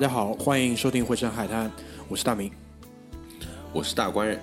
[0.00, 1.68] 大家好，欢迎收听《回声海滩》，
[2.08, 2.50] 我是大明，
[3.70, 4.40] 我是大官人。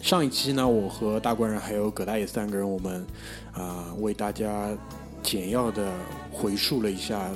[0.00, 3.04] 上一期呢，我和大官人还有葛大爷三个人，我们
[3.52, 4.74] 啊为大家
[5.22, 5.92] 简要的
[6.32, 7.30] 回述了一下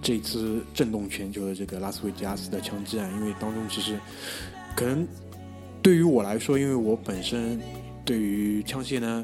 [0.00, 4.00] 这次震动全球的这个拉斯维加斯的枪击案，因为当中其实
[4.74, 5.06] 可能
[5.82, 7.60] 对于我来说，因为我本身
[8.02, 9.22] 对于枪械呢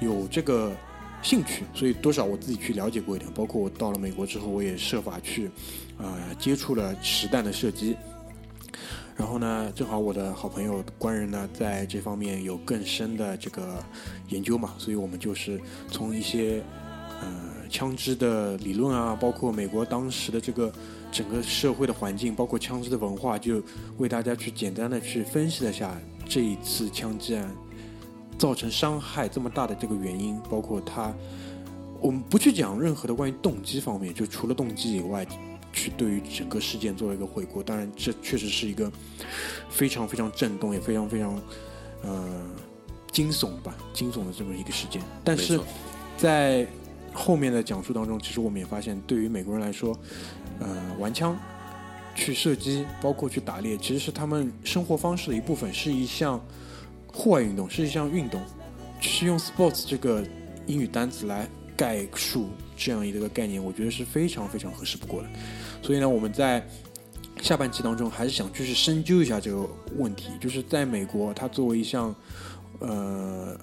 [0.00, 0.72] 有这个。
[1.22, 5.50] 兴趣，所以多少我自己去了解过一点，包括我到了美国之后，我也设法去，
[5.98, 7.96] 呃，接触了实弹的射击。
[9.16, 13.82] 然后呢，正好我的好朋友官人呢，在这方面有更深的这个
[14.28, 15.60] 研究嘛，所以我们就是
[15.90, 16.62] 从一些
[17.20, 17.28] 呃
[17.70, 20.70] 枪支的理论啊，包括美国当时的这个
[21.10, 23.62] 整个社会的环境，包括枪支的文化，就
[23.96, 25.98] 为大家去简单的去分析了下
[26.28, 27.50] 这一次枪击案。
[28.38, 31.10] 造成伤害这么大的这个原因，包括他，
[32.02, 35.26] 我们不去讲任何的关于动机方面，就除了动机以外，
[35.76, 37.62] 去对于整个事件做了一个回顾。
[37.62, 38.90] 当然，这确实是一个
[39.70, 41.40] 非常非常震动，也非常非常
[42.02, 42.42] 呃
[43.12, 45.00] 惊悚吧，惊悚的这么一个事件。
[45.22, 45.60] 但是
[46.16, 46.66] 在
[47.12, 49.96] 后面的讲述当中，其实我们也发现，对于美国人来说，
[50.58, 51.38] 呃，玩枪、
[52.14, 56.40] 去射击，包括去打猎，其实是他们生活方式的一部分，是一项。
[57.12, 58.38] 户外运动是一项运动，
[59.00, 60.22] 是用 sports 这个
[60.66, 65.28] 英语单词来概述这样一个概念，我觉得是非常非常合适不过的。
[65.86, 66.66] 所以呢，我们在
[67.40, 69.64] 下半期当中还是想继续深究一下这个
[69.96, 72.12] 问题，就是在美国，它作为一项，
[72.80, 73.56] 呃，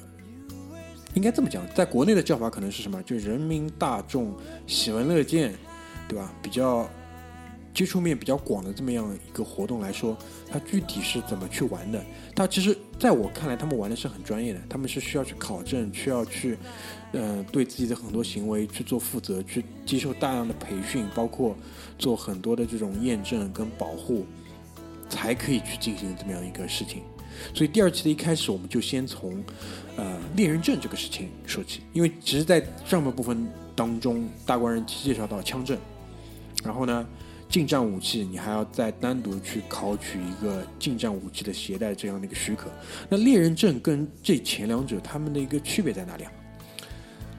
[1.16, 3.04] 应该这么讲，在国内的叫法可能是什么？
[3.04, 4.34] 就人民大众
[4.66, 5.54] 喜闻乐见，
[6.08, 6.34] 对吧？
[6.42, 6.90] 比较。
[7.74, 10.16] 接触面比较广的这么样一个活动来说，
[10.48, 12.00] 它具体是怎么去玩的？
[12.36, 16.56] 它其实在我看来，他们玩的是很专业的，他们是需要去考证，需要去，
[17.14, 21.56] 呃，对自己的很多行为去做负责，去接受大量的培训，包括
[21.98, 24.26] 做很多的这种验证跟保护，
[25.10, 27.04] 才可以去进行这么样一个事情。
[27.54, 29.44] 所以第二期的一开始，我们就先从
[29.96, 35.78] 呃猎人证这个事情说起，因为其实，在上半部分当中，大官人介绍到枪证，
[36.64, 37.08] 然后呢。
[37.50, 42.68] 近战武器，你还要再单独去考取一个近战武器的携带这样的一个许可。
[43.08, 46.32] 那猎人证跟这前两者，他们的一个区别在哪里啊？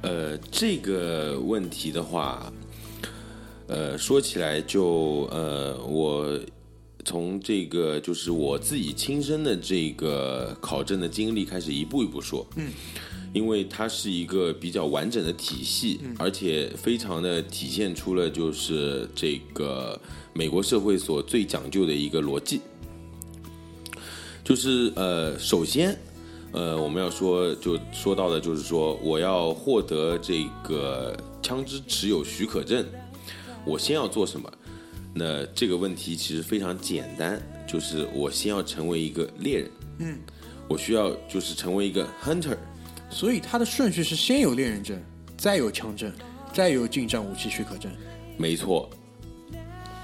[0.05, 2.53] 呃，这个问题的话，
[3.67, 6.39] 呃，说起来就呃，我
[7.05, 12.47] 从这个就是我自己亲身的这个考证的经历开始，一步一步说。
[12.57, 12.71] 嗯。
[13.33, 20.01] 因为它是一个比较完整的体系，而且非常的体现出了就是这个
[20.33, 22.61] 美国社会所最讲究的一个逻辑，
[24.45, 25.99] 就是呃，首先，
[26.55, 32.87] 呃，我们要说就说到的就是说，我要获得这个枪支持有许可证，
[33.67, 34.51] 我先要做什么？
[35.13, 40.19] 那这个问题其实非常简单，就是我先要成为一个猎人，嗯，
[40.69, 42.57] 我需要就是成为一个 hunter。
[43.11, 45.01] 所以它的顺序是先有猎人证，
[45.37, 46.13] 再有枪证，
[46.53, 47.91] 再有近战武器许可证。
[48.37, 48.89] 没错，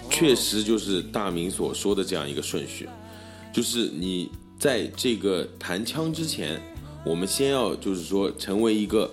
[0.09, 2.89] 确实就是大明所说的这样一个顺序，
[3.53, 4.31] 就是你
[4.61, 6.61] 在这个弹枪之前，
[7.03, 9.11] 我们先要就是说成为一个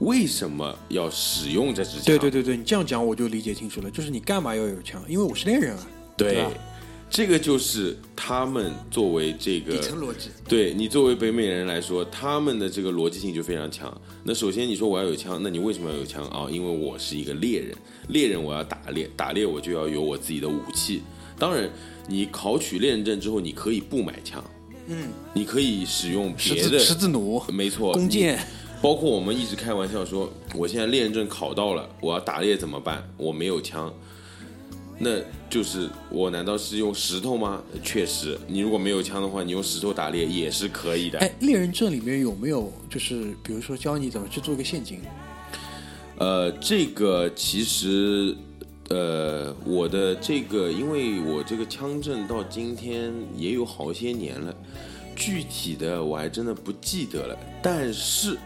[0.00, 2.04] 为什么要使用这支枪？
[2.04, 5.00] 对对对对，你这样讲我就理解清楚了，就是你干嘛要有枪？
[5.08, 5.86] 因为我是猎人啊，
[6.16, 6.44] 对。
[7.10, 13.96] 这个就是他们作为这个底层逻辑，对你作为北美人来说，他们的这个逻辑性就非常强。
[14.24, 16.48] 那首先你说我要有枪，那你为什么要有枪啊？
[16.50, 17.76] 因为我是一个猎人，
[18.08, 21.02] 猎人我要打猎，打猎我就要有我自己的武器。
[21.38, 21.70] 当然，
[22.06, 24.42] 你考取猎人证之后，你可以不买枪，
[24.88, 28.38] 嗯，你可以使用别的十字弩，没错，弓箭，
[28.82, 33.02] 包括我们一直开玩笑说，我现在猎人证考到了，我要打猎怎么办？
[33.16, 33.92] 我没有枪。
[34.96, 35.18] 那
[35.50, 37.60] 就是我难道是用石头吗？
[37.82, 41.18] 确实，你如果没有枪的话，你用石头打猎也是可以的。
[41.18, 45.00] 哎，猎人证里面有没有就是比如说教你怎么去做一个陷阱？
[46.16, 48.36] 呃，这个其实，
[48.90, 54.54] 呃，我的这个，因为我这个枪证到今天也有好些年了，
[55.16, 57.38] 具体的我还真的不记得了。
[57.62, 58.36] 但是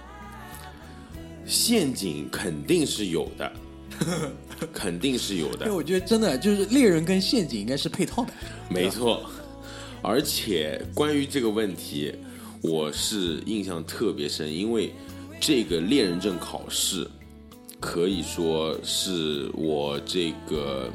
[1.44, 3.52] 陷阱肯定是有的。
[4.73, 8.32] 肯定是有的，因为我觉得真的就是猎人跟陷阱应该是配套的，
[8.70, 9.29] 没错。
[10.02, 12.14] 而且关于这个问题，
[12.62, 14.93] 我是印象特别深，因为
[15.40, 17.08] 这个猎人证考试
[17.80, 20.90] 可以说是我这个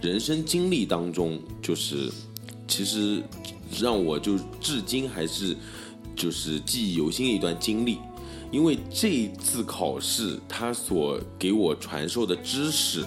[0.00, 2.10] 人生经历当中，就是
[2.68, 3.22] 其实
[3.80, 5.56] 让我就至今还是
[6.14, 7.98] 就是记忆犹新的一段经历。
[8.52, 13.04] 因为这一次考试，他所给我传授的知识，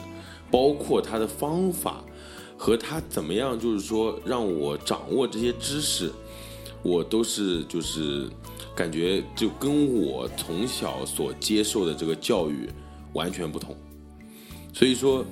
[0.50, 2.02] 包括他的方法
[2.58, 6.10] 和他怎么样，就是说让我掌握这些知识，
[6.82, 8.30] 我都是就是
[8.74, 12.70] 感觉就跟我从小所接受的这个教育
[13.14, 13.76] 完全不同。
[14.74, 15.26] 所以说，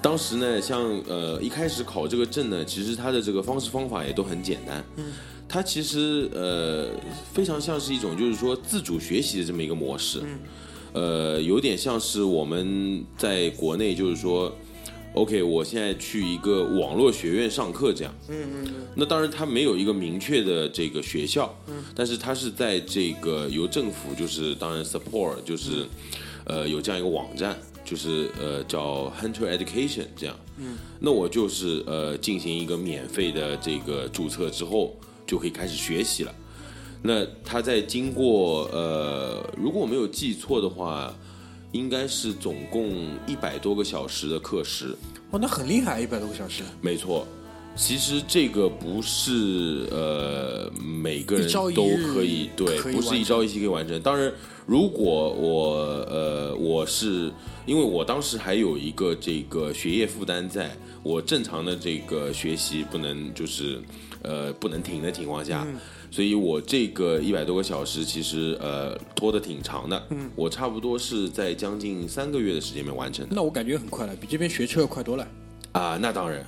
[0.00, 4.84] 当时呢，像呃一开始考这个证呢，其实它的这个方式方法也都很简单。
[4.96, 5.06] 嗯，
[5.48, 6.88] 它其实呃
[7.32, 10.20] 非常像是一种就是说自主学习的这么一个模式。
[10.22, 10.38] 嗯。
[10.92, 14.54] 呃，有点像是我们在国内就是说
[15.14, 18.14] ，OK，我现在去一个网络学院上课这样。
[18.28, 18.74] 嗯嗯嗯。
[18.94, 21.52] 那当然，它没有一个明确的这个学校。
[21.66, 21.82] 嗯。
[21.96, 25.84] 但是它是在这个由政府就是当然 support 就是，
[26.46, 27.56] 呃，有这样一个网站。
[27.86, 34.96] 就是呃叫 Hunter Education 这样，嗯，那我就是呃进行一个免费的这个注册之后，
[35.26, 36.34] 就可以开始学习了。
[37.02, 41.14] 那他在经过呃，如果我没有记错的话，
[41.72, 42.90] 应该是总共
[43.26, 44.96] 一百多个小时的课时。
[45.30, 46.62] 哦，那很厉害，一百多个小时。
[46.80, 47.26] 没错，
[47.76, 54.00] 其实这个不是呃每个人都可以对，不是一朝一夕可以完成。
[54.00, 54.32] 当然。
[54.66, 55.74] 如果我
[56.08, 57.30] 呃我是
[57.66, 60.70] 因为我当时还有一个这个学业负担，在
[61.02, 63.80] 我正常的这个学习不能就是
[64.22, 65.66] 呃不能停的情况下，
[66.10, 70.02] 所以我这个一百多个小时其实呃拖的挺长的，
[70.34, 73.34] 我差不多是在将近三个月的时间里面完成的。
[73.34, 75.28] 那我感觉很快了，比这边学车要快多了。
[75.72, 76.46] 啊，那当然。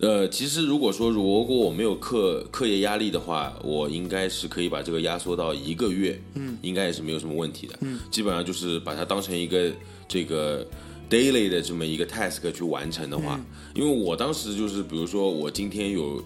[0.00, 9.70] 呃，其实如果说如果我没有课课业压力的话，我应该是可以把这个压缩到一个月，嗯，应该也是没有什么问题的，嗯，基本上就是把它当成一个
[10.08, 10.66] 这个
[11.10, 13.38] daily 的这么一个 task 去完成的话，
[13.74, 16.22] 因为我当时就是比如说我今天有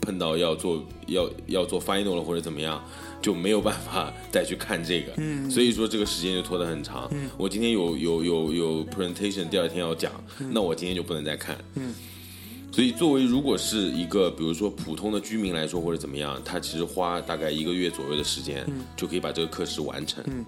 [0.00, 2.82] 碰到要做要要做 final 了或者怎么样，
[3.20, 11.92] 就没有办法 再去看这个，嗯，所以说这个时间就拖得很长，嗯，我今天有有有有 presentation 第二天要讲，那我今天就不能再看，嗯。
[12.72, 18.64] 所以，作为如果是一个比如说普通的居民来说，或者怎么样，他其实花大概一个月左右的时间，
[18.96, 20.22] 就可以把这个课时完成。
[20.28, 20.44] 嗯，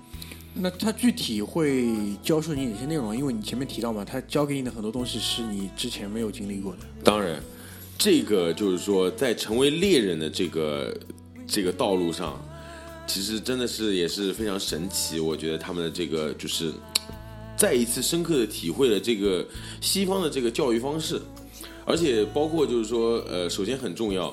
[0.54, 3.14] 那他具体会教授你哪些内容？
[3.14, 6.78] 因为你前面提到嘛，他教给你的很多东西是你之前没有经历过的。
[7.02, 7.42] 当然，
[7.98, 10.96] 这个就是说，在成为猎人的这个
[11.46, 12.40] 这个道路上，
[13.04, 15.18] 其实真的是也是非常神奇。
[15.18, 16.72] 我觉得他们的这个就是
[17.56, 19.44] 再一次深刻的体会了这个
[19.80, 21.20] 西方的这个教育方式。
[21.84, 24.32] 而且包括就是说，呃，首先很重要，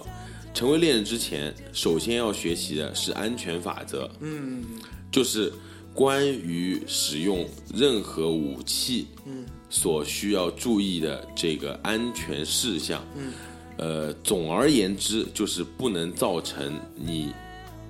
[0.54, 4.10] 成为恋人之前，首先要学习的是安全法则。
[4.20, 4.64] 嗯，
[5.12, 5.52] 就是
[5.94, 13.04] 关于使用任何武器，嗯，所需要注意的这个安全事项。
[13.16, 13.34] 嗯，
[13.78, 17.34] 呃，总而言之，就是不能造成你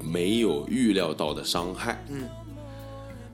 [0.02, 2.02] 没有预料到的伤害。
[2.10, 2.24] 嗯，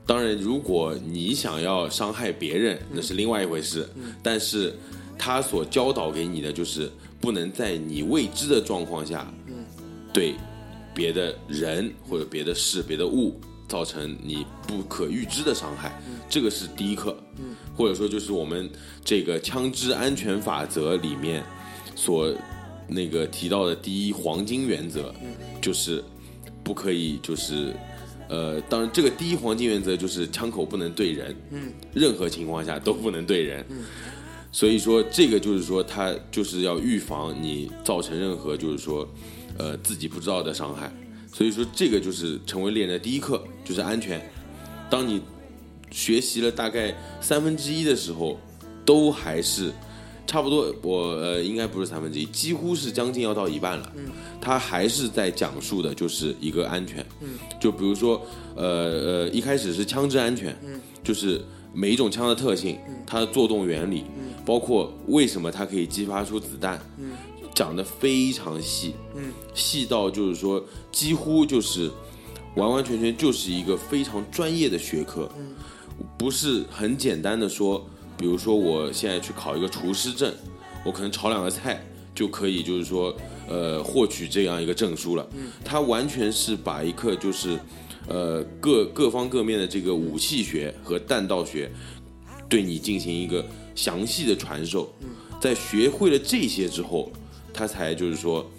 [0.04, 3.88] 当然，如果你想要伤害别人，那是另外一回事。
[3.94, 4.74] 嗯，但是。
[5.18, 9.32] 他所教导给你的就是不能在你未知的状况下，
[10.12, 10.34] 对
[10.94, 17.16] 别的人或者别的事、别的物造成你不可预知的伤害，这个是第一课，
[17.76, 18.70] 或者说就是我们
[19.04, 21.42] 这个枪支安全法则里面
[21.94, 22.32] 所
[22.86, 25.12] 那个提到的第一黄金原则，
[25.60, 26.02] 就是
[26.62, 27.74] 不可以就是
[28.28, 31.34] 呃，当然这个第一黄金原则就是枪口不能对人，
[31.92, 33.64] 任何情况下都不能对人。
[34.56, 39.06] 所以说，这个就是说，他就是要预防你造成任何就是说，
[39.58, 40.90] 呃，自己不知道的伤害。
[41.30, 44.18] 所以说，这个就是成为猎人的第一课，就是安全。
[44.88, 45.20] 当你
[45.90, 48.40] 学习了大概三分之一的时候，
[48.82, 49.70] 都还是
[50.26, 50.74] 差不多。
[50.80, 53.92] 我呃，应该不是三分之一，几乎是将近要到一半了。
[53.94, 54.06] 嗯，
[54.40, 57.04] 他还是在讲述的就是一个安全。
[57.20, 57.28] 嗯，
[57.60, 61.44] 就比如说，呃呃，一开始是枪支安全，嗯，就是
[61.76, 64.04] 每一种枪的特性，它的作动原理。
[64.46, 66.80] 包括为什么它可以激发出子弹，
[67.52, 68.94] 讲的非常细，
[69.54, 71.90] 细到就是说几乎就是
[72.54, 75.28] 完完全全就是一个非常专业的学科，
[76.16, 77.84] 不是很简单的说，
[78.16, 80.32] 比如说我现在去考一个厨师证，
[80.84, 83.12] 我可能炒两个菜就可以就是说
[83.48, 85.28] 呃获取这样一个证书了，
[85.64, 87.58] 它完全是把一个就是
[88.08, 91.70] 呃各各方各面的这个武器学和弹道学
[92.48, 93.44] 对你进行一个。
[93.76, 94.90] 详细的传授，
[95.38, 97.12] 在学会了这些之后，
[97.52, 98.50] 他才就是说，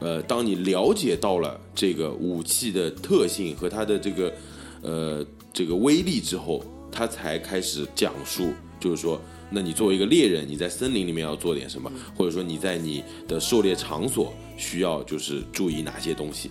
[0.00, 4.34] 呃，当你了解到了这个武器的特性和它的这个
[4.82, 16.50] 呃这个威力之后，他才开始讲述，就是说，那你作为一个猎人，你在森林里面要做点什么，或者说你在你的狩猎场所需要就是注意哪些东西，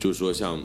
[0.00, 0.60] 就是说像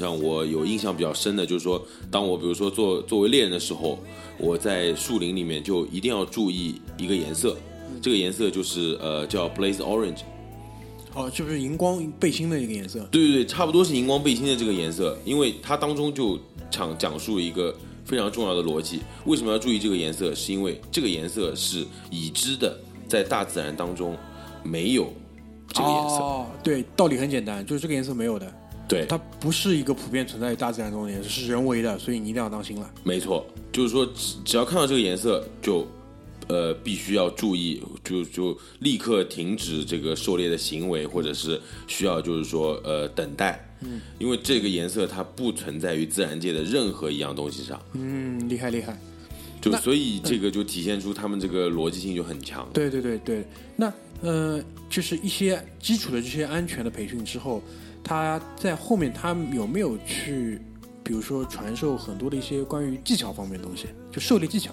[0.00, 1.80] 像我有印象比较深的，就是说，
[2.10, 3.98] 当我比如说做作为猎人的时候，
[4.38, 7.56] 我在树林里面就一定要注意一个颜色，
[8.00, 10.22] 这个颜色就是呃叫 Blaze Orange。
[11.12, 13.00] 哦，就是荧光背心的一个颜色。
[13.10, 16.38] 对对对，差不多是荧光背心的这个颜色，因为它当中就
[16.70, 19.00] 讲讲述了一个非常重要的逻辑。
[19.26, 20.32] 为什么要注意这个颜色？
[20.34, 22.78] 是因为这个颜色是已知的，
[23.08, 24.16] 在大自然当中
[24.62, 25.12] 没有
[25.68, 26.14] 这个颜色。
[26.16, 28.46] 哦，对，道理很简单，就是这个颜色没有的，
[28.90, 32.90] 对，它不是一个普遍存在于大自然中的颜色，是人为的，所以你一定要当心了。
[33.04, 35.86] 没错，就是说只只要看到这个颜色就。
[36.48, 48.98] 呃，必须要注意，就就立刻停止这个狩猎的行为，或者是需要就是说呃等待，嗯，因为这个颜色它不存在于自然界的任何一样东西上，嗯，厉害厉害，
[49.60, 52.68] 就所以这个就体现出他们这个逻辑性就很强。
[52.72, 53.44] 对对对对，
[53.76, 57.62] 那呃，就是一些基础的这些安全的培训之后，
[58.02, 60.60] 他在后面他有没有去，
[61.02, 64.72] 比如说传授很多的一些关于技巧方面的东西，就狩猎技巧。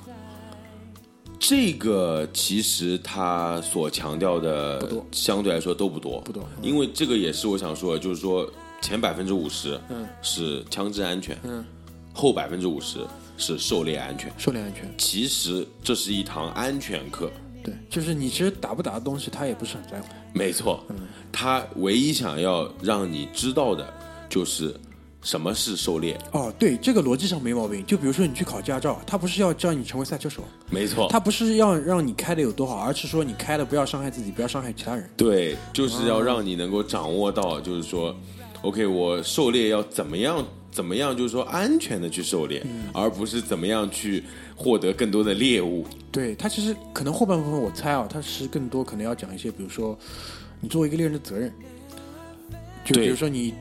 [1.40, 6.44] 这个其实他所强调的，相对来说都不多，不多。
[6.62, 11.64] 因为这个也是我想说的，就是说前百分之五十嗯是枪支安全，嗯，
[12.12, 13.06] 后百分之五十
[13.38, 14.32] 是狩猎安全。
[14.38, 17.32] 狩猎安全，其实这是一堂安全课。
[17.64, 20.08] 对，就是你其实打不打的东西，他也不是很在乎。
[20.34, 20.84] 没错，
[21.32, 23.92] 他唯一想要让你知道的
[24.30, 24.76] 就是
[25.22, 26.18] 什么是狩猎。
[26.32, 27.86] 哦，对，这个逻辑上没毛病。
[27.86, 35.10] 就比如说你去考驾照，他不是要教你成为赛车手，没错，他不是要让你开的有多好，而是说你开的不要伤害自己，不要伤害其他人。
[35.18, 38.16] 对，就是要让你能够掌握到，就是说
[38.62, 40.46] ，OK，我狩猎要怎么样，
[40.78, 44.24] 怎么样，就是说安全的去狩猎，而不是怎么样去
[44.56, 45.84] 获得更多的猎物。
[46.12, 49.98] 对他其实可能后半部分我猜啊，他是更多可能要讲一些，比如说
[50.62, 51.52] 你作为一个猎人的责任，
[52.86, 53.56] 就比如说你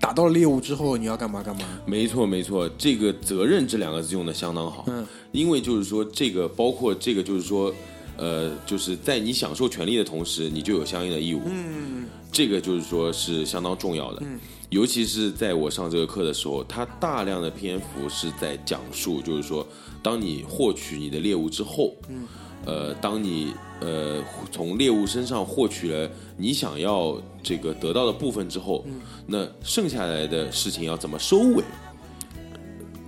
[0.00, 1.62] 打到了猎物之后你要干嘛干嘛。
[1.84, 4.84] 没错，没错，这个“责任”这两个字用的相当好。
[4.86, 7.74] 嗯，因为就是说，这个包括这个，就是说，
[8.16, 11.42] 呃，就是在你享受权利的同时，你就有相应的义务。
[11.46, 14.22] 嗯，这个就是说是相当重要的。
[14.22, 14.38] 嗯，
[14.72, 19.66] 尤其是在我上这个课的时候，它大量的篇幅是在讲述，就是说，
[20.02, 22.26] 当你获取你的猎物之后，嗯，
[22.64, 28.94] 呃，当你呃从猎物身上获取了你想要这个得到的部分之后，嗯
[29.26, 31.62] 那剩下来的事情要怎么收尾？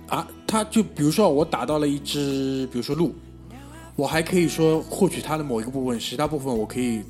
[0.05, 3.11] 啊，他就比如说我打到了一只，比如说鹿，
[3.95, 7.01] 我还可以说获取它的某一个部分，其他部分我可以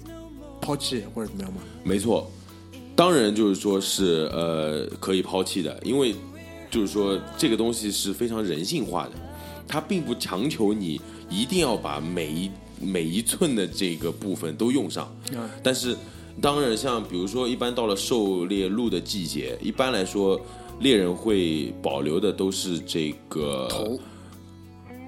[0.62, 1.60] 抛弃或者怎么样吗？
[1.84, 2.32] 没错，
[2.96, 6.16] 当然就是说是呃可以抛弃的，因为
[6.72, 9.12] 就是说这个东西是非常人性化的，
[9.68, 12.50] 它并不强求你一定要把每一
[12.80, 15.06] 每一寸的这个部分都用上。
[15.36, 15.96] 啊，但是
[16.42, 20.40] 当然，像比如说一般到了狩猎鹿的季节，一般来说
[20.80, 24.00] 猎人会保留的都是这个头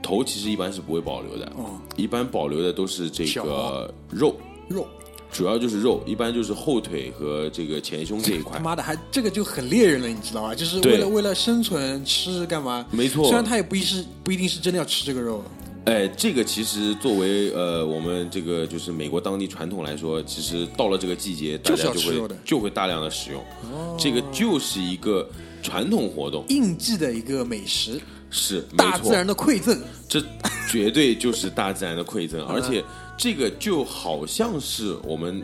[0.04, 4.36] 头，其实一般是不会保留的，哦，一般保留的都是这个肉。
[4.70, 4.86] 肉，
[5.32, 8.64] 主要就是肉，一般就是后腿和这个前胸这一块他。
[8.64, 10.56] 妈的还这个就很猎人了，你知道吧？
[10.56, 12.86] 就是为了为了生存吃干嘛？
[12.92, 15.44] 没错虽然他也不一是不一定是真的要吃这个肉，
[15.86, 23.42] 哎，这个其实作为呃我们这个就是美国当地传统来说，其实到了这个季节，大家就会就会大量的使用。
[23.72, 25.28] 哦这个就是一个
[25.62, 29.80] 传统活动，应季的一个美食，是大自，然的馈赠。
[30.08, 30.22] 这
[30.70, 32.84] 绝对就是大自然的馈赠， 而且
[33.18, 35.44] 这个就好像是我们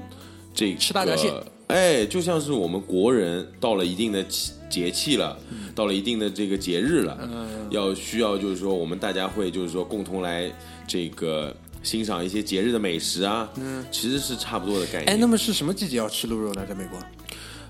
[0.53, 1.33] 这个吃大闸蟹，
[1.67, 4.23] 哎，就像是我们国人到了一定的
[4.69, 5.37] 节气了，
[5.73, 10.51] 到了一定的这个节日了，嗯要需要就是说我们大家会就是说共同来
[10.87, 15.05] 这个欣赏一些节日的美食啊，嗯，其实是差不多的概念。
[15.05, 16.63] 哎，那么是什么季节要吃鹿肉呢？
[16.67, 16.99] 在美国？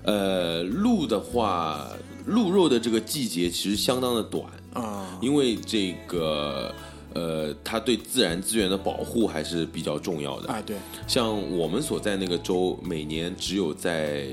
[0.02, 1.88] 呃，鹿的话，
[2.26, 4.44] 鹿肉的这个季节其实相当的短，
[4.74, 6.70] 啊，因为这个
[7.14, 10.52] 呃，它对自然资源的保护还是比较重要的。
[10.52, 14.28] 啊，对，像我们所在那个州，每年只有在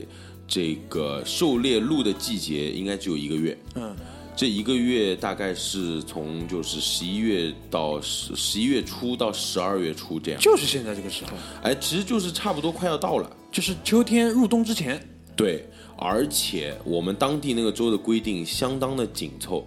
[0.47, 3.57] 这个狩猎鹿的季节，应该只有一个月。
[3.75, 3.95] 嗯，
[4.35, 10.41] 这一个月大概是从就是十一月到十十一月初到十二月初这样。
[10.41, 13.29] 就是现在这个时候，哎，其实就是差不多快要到了。
[13.51, 15.00] 就是秋天入冬之前。
[15.35, 15.65] 对，
[15.97, 19.65] 而且我们当地那个州的规定相当的紧凑，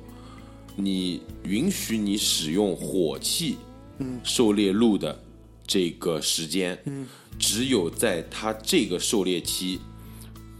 [0.76, 3.56] 你允许你使用火器，
[3.98, 5.18] 嗯，狩猎鹿的
[5.66, 7.06] 这个时间，嗯，
[7.38, 9.80] 只有在它这个狩猎期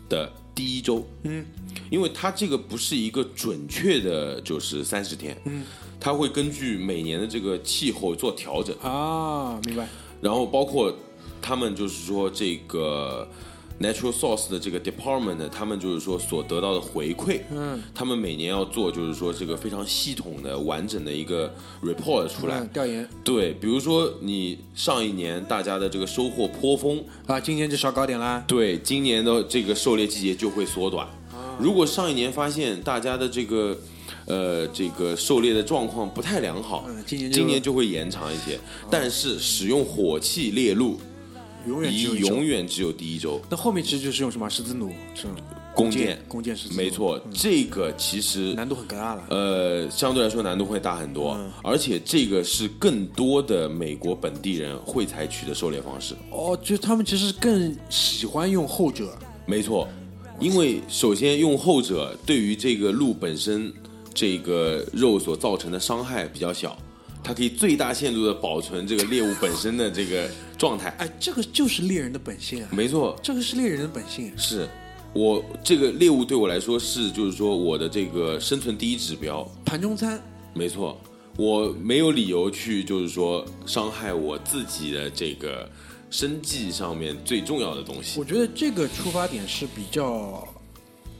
[0.09, 1.45] 的第一周，嗯，
[1.91, 5.65] 因为它这个不是一个准确的，就是三十天，嗯，
[5.99, 8.77] 它会根据每年的这个气候做调整。
[8.79, 9.89] 啊，明白。
[10.21, 10.95] 然后包括
[11.43, 13.29] 他们就是说这个
[13.81, 21.53] Natural Source 的这个 department 呢，他们就是说所得到的回馈，嗯，他们每年要做就是说这个非常系统的、完整的一个
[21.83, 22.61] report 出来。
[22.61, 28.43] 嗯调研对，比如说你上一年大家的这个收获颇丰，啊，今年就少搞点啦。
[28.47, 31.07] 对，今年的这个狩猎季节就会缩短。
[31.07, 33.79] 啊如果上一年发现大家的这个
[34.27, 38.59] 呃这个狩猎的状况不太良好，嗯今年今年就会延长一些。
[38.91, 40.99] 但是使用火器猎鹿，
[41.67, 42.27] 永远只有一周。
[42.29, 43.41] 永远只有第一周。
[43.51, 44.49] 那后面其实就是用什么？
[44.49, 45.33] 十字弩这种
[45.75, 46.19] 弓箭。
[46.29, 49.25] 弓箭十字弩，没错，这个其实难度很大了。
[49.31, 51.51] 呃，相对来说难度会大很多，嗯。
[51.63, 56.15] 而且这个是更多的美国本地人会采取的狩猎方式。
[56.31, 59.17] 哦，就他们其实更喜欢用后者，
[59.47, 59.89] 没错，
[60.39, 63.73] 因为首先用后者对于这个鹿本身
[64.13, 66.79] 这个肉所造成的伤害比较小，
[67.23, 70.89] 它可以最大限度的保存这个猎物本身的这个状态。
[70.99, 74.33] 哎，这个就是猎人的本性啊，没错，这个是猎人的本性。
[74.37, 74.69] 是
[75.13, 79.49] 我这个猎物对我来说是就是说我的这个生存第一指标。
[79.65, 80.21] 盘中餐，
[80.53, 81.01] 没错，
[81.37, 85.69] 我没有理由去就是说伤害我自己的这个
[86.11, 88.25] 生计上面最重要的东西我。
[88.25, 90.47] 觉得这个出发点是比较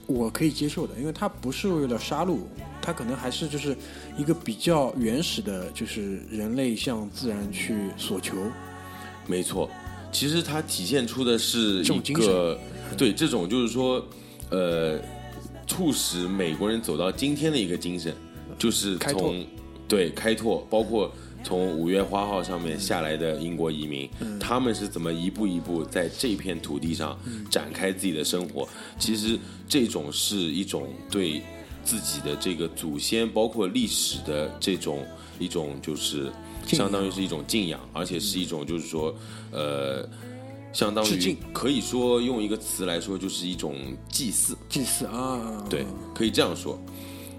[0.07, 2.39] 我可以接受的，因为它不是为了杀戮，
[2.83, 3.77] 它可能还是就是
[4.19, 8.37] 一个比较原始的，就是人类向自然去索求。
[9.27, 9.71] 没错，
[10.13, 12.59] 其实它体现出的是一个
[12.97, 14.05] 对这种就是说，
[14.51, 14.99] 呃，
[15.67, 18.15] 促使美国人走到今天的一个精神，
[18.59, 19.45] 就是从
[19.89, 21.11] 对开拓，包括
[21.43, 24.39] 从五月花号上面下来的英国移民，嗯。
[24.39, 27.19] 他们是怎么一步一步在这片土地上
[27.51, 28.69] 展开自己的生活。
[28.99, 31.43] 其实这种是一种对
[31.83, 35.05] 自己的这个祖先，包括历史的这种
[35.39, 36.31] 一种就是。
[36.67, 39.15] 相当于是一种敬仰，而且是一种就是说，
[39.51, 40.09] 呃，
[40.73, 43.77] 相当于可以说用一个词来说，就是一种
[44.09, 46.79] 祭祀，祭祀啊，对，可以这样说。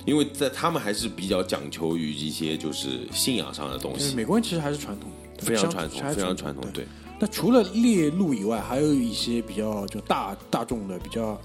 [0.05, 5.09] 因为在他们还是比较讲求于一些就是信仰上的东西，美国人其实还是传统，
[5.39, 6.63] 非常传统，非常传统。
[6.71, 6.83] 对。
[6.83, 6.87] 对，
[7.19, 11.41] 那除了猎鹿以外，还有一些比较就大大众的、比较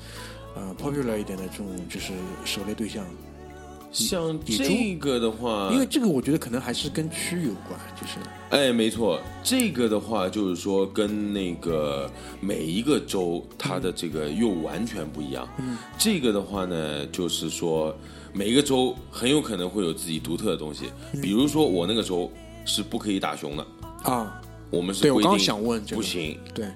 [0.55, 2.13] 呃 popular 一点的这种就是
[2.45, 3.03] 狩猎对象，
[3.93, 8.19] 像这个的话，因为这个我觉得可能还是跟区有关，就是。
[8.51, 15.49] 哎，没错，这个的话就是说跟那个每一个州它的这个又完全不一样。
[15.59, 17.95] 嗯，这个的话呢，就是说
[18.33, 20.85] 每一个州很有可能会有自己独特的东西，
[21.21, 22.31] 比如说我那个州
[22.65, 23.67] 是不可以打熊的，
[24.05, 25.97] 啊，我们是对我刚规定想问这个。
[25.97, 26.39] 不行。
[26.55, 26.67] 对，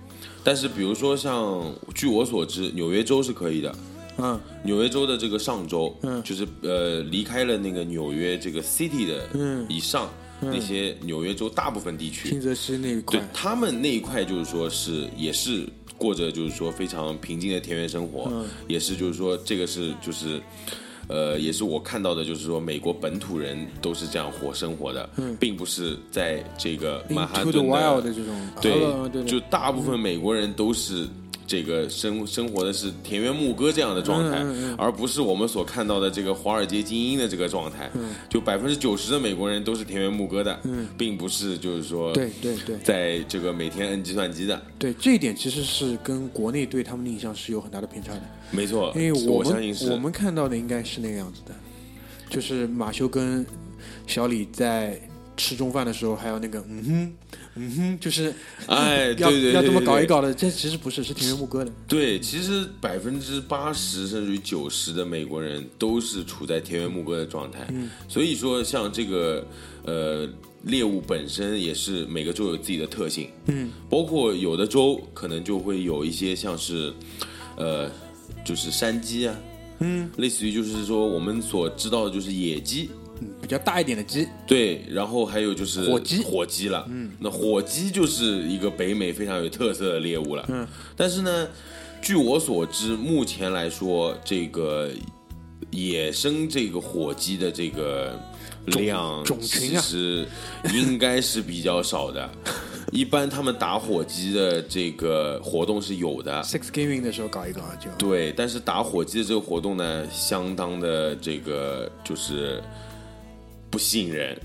[0.42, 3.74] 但是比如说像据我所知，纽约州是可以的。
[4.18, 4.40] 嗯。
[4.62, 6.22] 纽约州的这个上周，嗯。
[6.22, 9.64] 就是呃离开了那个纽约这个 city 的嗯。
[9.68, 13.18] 以上、那些纽约州大部分地区，新泽西那一块。
[13.18, 18.46] 对，他们那一块就是说是也是过着就是说非常平静的田园生活，嗯。
[18.68, 20.40] 也是就是说这个是就是。
[21.07, 25.07] 呃，也是我看到的，就是说美国本土人都是这样活生活的，
[25.38, 27.53] 并不是在这个曼哈顿
[28.62, 29.22] 对。
[29.27, 31.07] 就大部分美国人都是
[31.46, 37.90] 这个生生活的是田园牧歌这样的状态，嗯嗯而不是我们所看到的这个华尔街精英的这个状态。
[37.94, 40.59] 嗯就百分之九十的美国人都是田园牧歌的，
[40.96, 44.61] 并不是就是说对对对在这个每天摁计算机的。
[44.78, 48.22] 对，这一点其实是跟国内对他们的印象是有很大的偏差的。
[48.50, 51.54] 没错，因为我们我相信是我们看到的应该是那个样子的，
[52.28, 53.44] 就是马修跟
[54.07, 55.00] 小李在
[55.37, 57.12] 吃中饭的时候，还有那个嗯哼
[57.57, 58.35] 嗯哼，就是
[58.66, 61.73] 哎， 要对对对要这么搞一搞的，这其实不是，是田园牧歌的。
[61.87, 67.66] 对，其实百分之八十甚至于九十的美国人都是处在田园牧歌的状态，
[68.09, 69.47] 所以说像这个
[69.85, 70.29] 呃
[70.62, 76.92] 猎物本身也是每个州有自己的特性，嗯，包括有的州可能就会有一些像是
[77.57, 77.90] 呃
[78.44, 79.37] 就是山鸡啊，
[79.81, 80.11] 嗯。
[80.16, 83.04] 类似于就是说我们所知道的就是野鸡，嗯，
[83.40, 86.85] 比较大一点的鸡，对，然后还有就是火鸡火鸡了。
[86.88, 90.44] 嗯，那火鸡就是一个北美非常有特色的猎物了。
[90.48, 91.48] 嗯，但是呢，
[92.03, 94.90] 据我所知，目前来说，这个
[95.70, 98.18] 野生这个火鸡的这个
[98.66, 100.27] 量，种群啊其实
[100.72, 102.31] 应该是比较少的。
[102.92, 107.90] 一般他们打火鸡的这个活动是有的，，Sixgiving 的时候搞一搞就。
[107.98, 112.62] 对，但是打火机的这个活动呢，相当的这个就是
[113.75, 114.41] 不吸引人，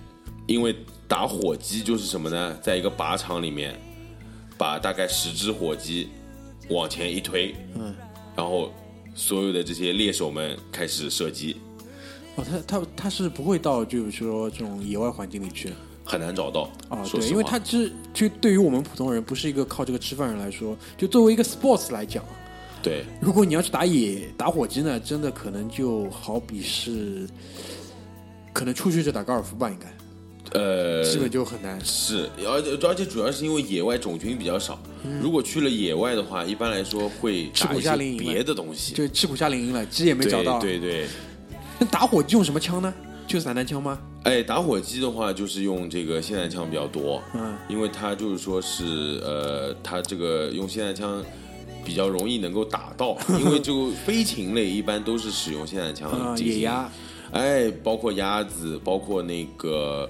[0.48, 0.76] 因为
[1.08, 2.58] 打火机就是什么呢？
[2.63, 3.80] 在一个靶场里面，
[4.58, 6.10] 把大概十只火机
[6.72, 7.94] 往前一推，嗯，
[8.36, 8.74] 然后
[9.13, 11.58] 所有的这些猎手们开始射击，
[12.38, 15.72] 哦，他他他是不会到就是说这种野外环境里去
[16.04, 16.62] 很难找到。
[16.89, 22.26] 啊，对，因为他其实就对于我们普通人不是一个靠这个吃饭人来说，就作为一个 sports 来讲，
[22.82, 27.30] 对，如果你要去打野打火机呢，真的可能就好比是，
[28.60, 31.80] 可能出去就打高尔夫吧，应该呃，基本就很难。
[31.82, 34.78] 是，而且而且主要是因为野外种群比较少，
[35.22, 40.60] 如果去了野外的话，一般来说会吃苦夏令营别的东西，就吃苦夏令营了，鸡也没找到。
[40.60, 41.08] 对对对。
[41.80, 42.93] 那打火机用什么枪呢？
[43.26, 43.98] 就散弹枪吗？
[44.24, 51.24] 哎，打火机的话，就是用这个霰弹枪比较多，嗯，因为它就是说是呃，它这个用霰弹枪
[51.86, 56.91] 比较容易能够打到， 因为就飞禽类一般都是使用霰弹枪啊，进行野鸭，
[57.32, 60.10] 哎，包括鸭子，包括那个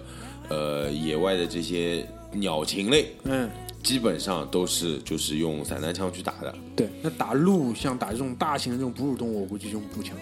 [0.49, 3.49] 呃野外的这些鸟禽类，嗯，
[3.83, 6.55] 基本上都是就是用散弹枪去打的。
[6.75, 6.89] 对。
[7.01, 10.15] 那打鹿，像打这种大型的这种哺乳动物，我估计用步枪。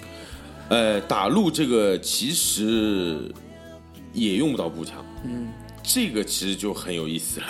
[0.70, 3.32] 呃，打鹿这个其实
[4.14, 5.48] 也用不到步枪，嗯，
[5.82, 7.48] 这个其实就很有意思了。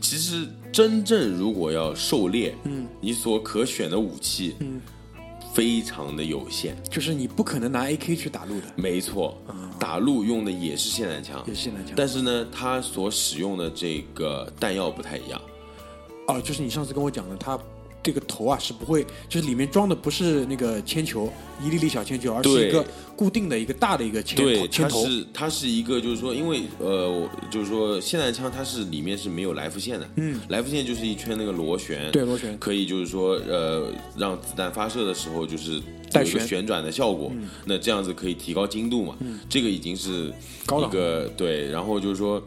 [0.00, 4.80] 其实真正如果要狩猎，嗯，你所可选的武器，嗯，
[5.52, 6.76] 非常的有限。
[6.90, 9.36] 就是你不可能拿 AK 去打路的，没错，
[9.78, 11.94] 打路用的也是霰弹枪，也是霰弹枪。
[11.96, 15.40] 但是呢，它所使用的这个弹药不太一样。
[16.26, 17.58] 哦，就是你上次跟我讲的，它
[18.08, 21.30] 这个头啊是不会，就是里面装的不是那个铅球，
[21.62, 22.82] 一粒粒小铅球，而是一个
[23.14, 24.88] 固定的一个大的一个铅头对，它。
[24.88, 32.56] 是它是一个，就是说，因为呃，就是说，霰弹枪它是里面是没有来福线的，嗯，来福线就是一圈那个螺旋，对螺旋。
[32.58, 36.48] 可以就是说呃，让子弹发射的时候就是有一个带旋。
[36.48, 37.30] 旋转的效果，
[37.66, 39.14] 那这样子可以提高精度嘛，
[39.50, 40.32] 这个已经是
[40.64, 42.42] 一个对，然后就是说。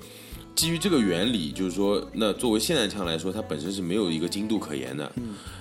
[0.61, 5.11] 基于这个原理，就是说，那作为霰弹枪来说，它本身是没有一个精度可言的。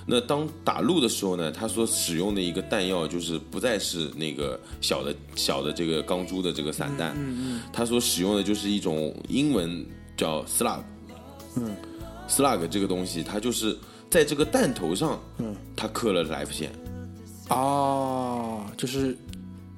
[0.05, 7.17] 那当打鹿的时候呢，它所使用的一个弹药就是不再是那个小的小的这个钢珠的这个散弹，
[7.73, 9.83] 它所使用的就是一种英文
[10.15, 10.83] 叫 slug。
[11.55, 11.75] 嗯
[12.29, 13.75] ，slug 这个东西，它就是
[14.07, 16.71] 在这个弹头上，嗯，它刻了 life 线。
[17.49, 19.17] 哦，就是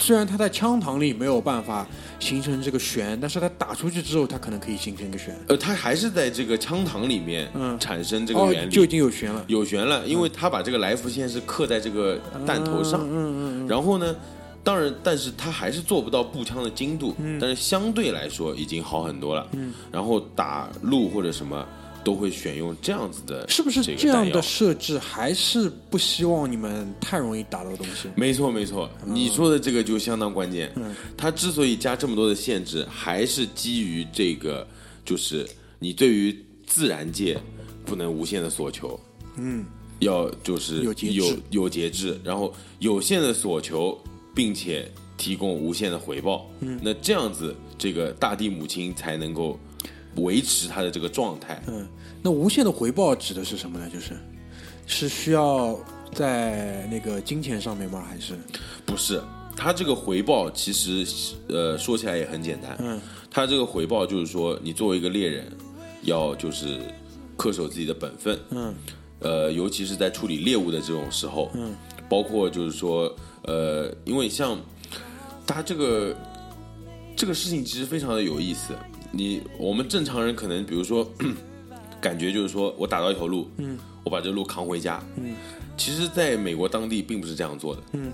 [0.04, 1.88] 虽然它在枪膛里没有办法
[2.20, 5.34] 形成这个旋，但是它打出去之后，它可能可以形成一个旋。
[5.48, 9.46] 呃，它还是在这个枪膛里面嗯产生这个哦原，理，就已经有旋了。
[9.48, 14.14] 有旋了，因为它把这个来福线是刻在这个弹头上，嗯嗯然后呢，
[14.62, 19.48] 当然，但是它还是做不到步枪的精度，但是相对来说已经好很多了。
[19.54, 21.66] 嗯，然后打鹿或者什么
[22.04, 28.10] 都会选用这样子的，是不是这样的设置还是不希望你们太容易打到东西？
[28.16, 30.72] 没错，没错，你说的这个就相当关键。
[30.76, 34.68] 嗯，它之所以加这么多的限制，还是基于这个，
[35.06, 35.48] 就是
[35.80, 37.40] 你对于自然界
[37.86, 39.00] 不能无限的索求。
[39.38, 39.66] 嗯，
[40.00, 43.98] 要就是有节制有有节制，然后有限的索求，
[44.36, 46.50] 并且提供无限的回报。
[46.60, 49.58] 嗯，那这样子，这个大地母亲才能够
[50.16, 51.62] 维持它的这个状态。
[51.68, 51.88] 嗯，
[52.22, 53.90] 那无限的回报指的是什么呢？
[53.92, 54.18] 就是
[54.86, 55.80] 是需要
[56.14, 58.04] 在那个金钱上面吗？
[58.08, 58.38] 还是
[58.86, 59.22] 不是，
[59.56, 61.06] 它这个回报其实
[61.48, 62.76] 呃说起来也很简单。
[62.80, 63.00] 嗯，
[63.32, 65.52] 它这个回报就是说，你作为一个猎人，
[66.02, 66.80] 要就是
[67.38, 68.40] 恪守自己的本分。
[68.52, 68.74] 嗯
[69.20, 71.74] 呃，尤其是在处理猎物的这种时候，嗯，
[72.10, 74.60] 包括就是说，呃，因为像
[75.48, 76.14] 他这个
[77.16, 78.74] 这个事情其实非常的有意思。
[79.16, 81.08] 你我们正常人可能比如说，
[82.02, 85.36] 感觉就是说我打到一条鹿，嗯，我把这鹿扛回家，嗯，
[85.78, 88.12] 其实在美国当地并不是这样做的，嗯，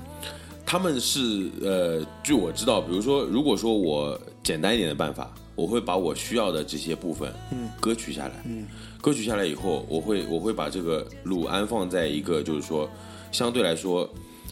[0.66, 8.68] 他们是呃，据我知道，比如说，如果说我简单一点的办法，我会把我需要的这些部分，嗯，割取下来，嗯，
[9.02, 12.90] 割取下来以后，我会我会把这个鹿安放在一个就是说
[13.32, 14.08] 相对来说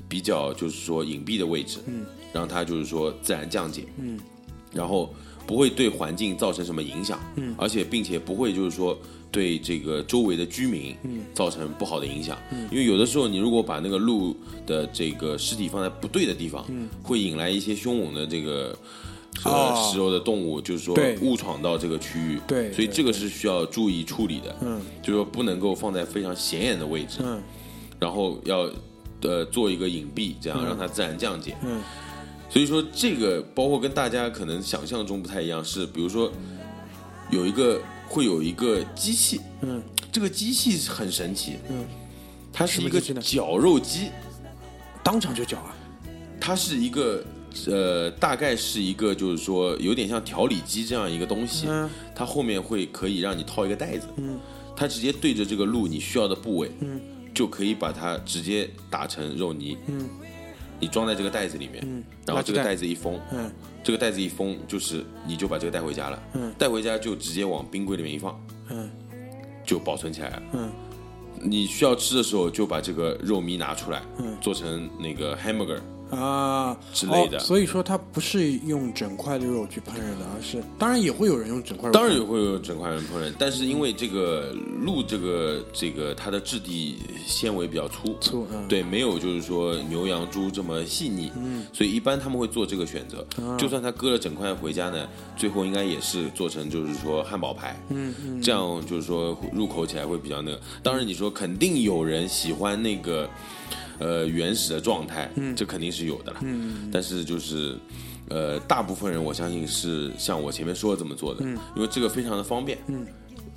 [0.08, 4.18] 比较就是说隐蔽的位置，嗯，让它就是说自然降解，嗯，
[4.74, 5.14] 然后
[5.48, 8.96] 不会对环境造成什么影响，嗯，而且并且不会就是说
[9.32, 18.78] 对这个周围的居民，嗯，造成不好的影响，嗯，因为有的时候你如果把那个鹿的这个尸体放在不对的地方，嗯，会引来一些凶猛的这个。
[19.44, 19.90] 呃，哦。
[19.92, 24.82] 食肉的动物就是说误闯到这个区域，对对所以这个是需要注意处理的，嗯。
[25.04, 27.40] 就是说不能够放在非常显眼的位置，嗯。
[28.00, 28.68] 然后要
[29.22, 31.56] 呃做一个隐蔽，这样让它自然降解。
[31.64, 31.84] 嗯
[32.50, 36.32] 所以说这个包括跟大家可能想象中不太一样，是比如说
[37.30, 39.82] 有一个会有一个机器，嗯。
[40.10, 41.86] 这个机器很神奇，嗯，
[42.52, 44.08] 它是一个绞肉机，
[45.04, 45.76] 当场就绞啊？
[46.40, 47.24] 它是一个
[47.68, 51.88] 呃大概是一个就是说有点像调理机这样一个东西，嗯。
[52.16, 54.40] 它后面会可以让你套一个袋子，嗯。
[54.76, 57.00] 它直接对着这个鹿你需要的部位，嗯。
[57.36, 60.10] 就可以把它直接打成肉泥，嗯
[60.80, 63.52] 你装在这个袋子里面，嗯，然后这个袋袋子一封，嗯
[63.84, 68.90] 这个袋子一封，就是你就把这个带回家了，嗯带回家就直接往冰柜里面一放，嗯
[69.66, 70.44] 就保存起来了。
[70.54, 70.72] 嗯
[71.40, 74.02] 你需要吃的时候就把这个肉糜拿出来，
[74.42, 75.80] 做成那个 hamburger。
[76.12, 77.38] 啊之类的。
[77.38, 88.68] 哦所以说它不是用整块的肉去烹饪的，而是当然也会有人用整块肉，当然也会有整块人烹饪，但是因为这个鹿这个这个它的质地纤维比较粗，粗嗯。
[88.68, 93.26] 对，没有就是说牛羊猪这么细腻，嗯，所以一般他们会做这个选择。
[93.42, 100.60] 啊就算他割了整块回家呢，最后应该也是做成就是说汉堡排，嗯嗯，这样就是说入口起来会比较那个。
[100.84, 103.30] 当然你说肯定有人喜欢那个
[104.00, 107.78] 呃原始的状态，嗯，这肯定是有的了，嗯，但是就是。
[108.30, 111.46] 呃，大部分人我相信是像我前面说的这么做的，
[111.78, 113.08] 因为这个非常的方便，嗯，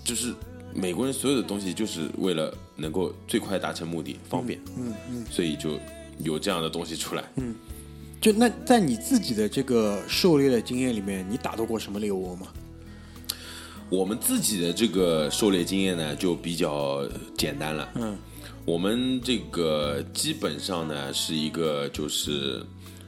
[0.05, 0.33] 就是
[0.72, 5.76] 美国人所有的东西就是为了能够最快达成目的，方便，嗯嗯，所以就
[6.20, 7.24] 有这样的东西出来。
[7.35, 7.53] 嗯，
[8.20, 12.46] 就那在你自己的这个狩猎的经验里面，你打到过什么猎物吗？
[13.88, 17.05] 我们自己的这个狩猎经验呢，就比较
[17.37, 17.88] 简单了。
[17.96, 18.16] 嗯，
[18.71, 22.65] 我们这个基本上呢是一个就是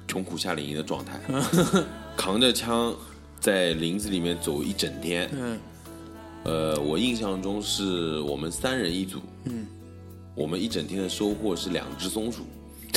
[0.08, 1.20] 穷苦夏令营的状态，
[2.18, 2.92] 扛着枪
[3.38, 5.30] 在林子里面走一整天。
[5.32, 5.58] 嗯，
[6.42, 9.20] 呃，我印象中是我们三人一组。
[9.44, 9.64] 嗯，
[10.34, 12.42] 我们一整天的收获是两只松鼠。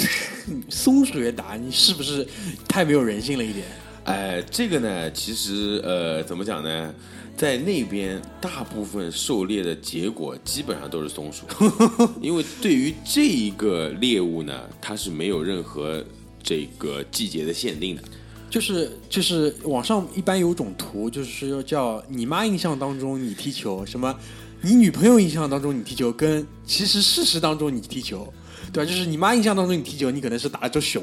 [0.67, 2.27] 松鼠也打，你是不是
[2.67, 3.67] 太没有人性了一点？
[4.05, 6.95] 哎，这个呢，其实呃，怎么讲呢？
[7.37, 11.45] 在那边，大部分狩猎的结果基本上都是松鼠，
[12.21, 16.03] 因为对于这一个猎物呢，它是没有任何
[16.41, 18.03] 这个季节的限定的。
[18.49, 24.17] 就是就是网上一般有种图，就是说叫你妈印象当中你踢球，什么
[24.61, 28.31] 你女朋友印象当中你踢球，跟其实事实当中你踢球，
[28.71, 28.89] 对吧？
[28.89, 31.01] 就是你妈印象当中你踢球，你可能是打了只熊；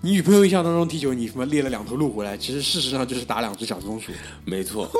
[0.00, 4.10] 你女朋友印象当中踢球，你什么猎了两头鹿回来，其实事实上就是打两只小松鼠。
[4.44, 4.90] 没错，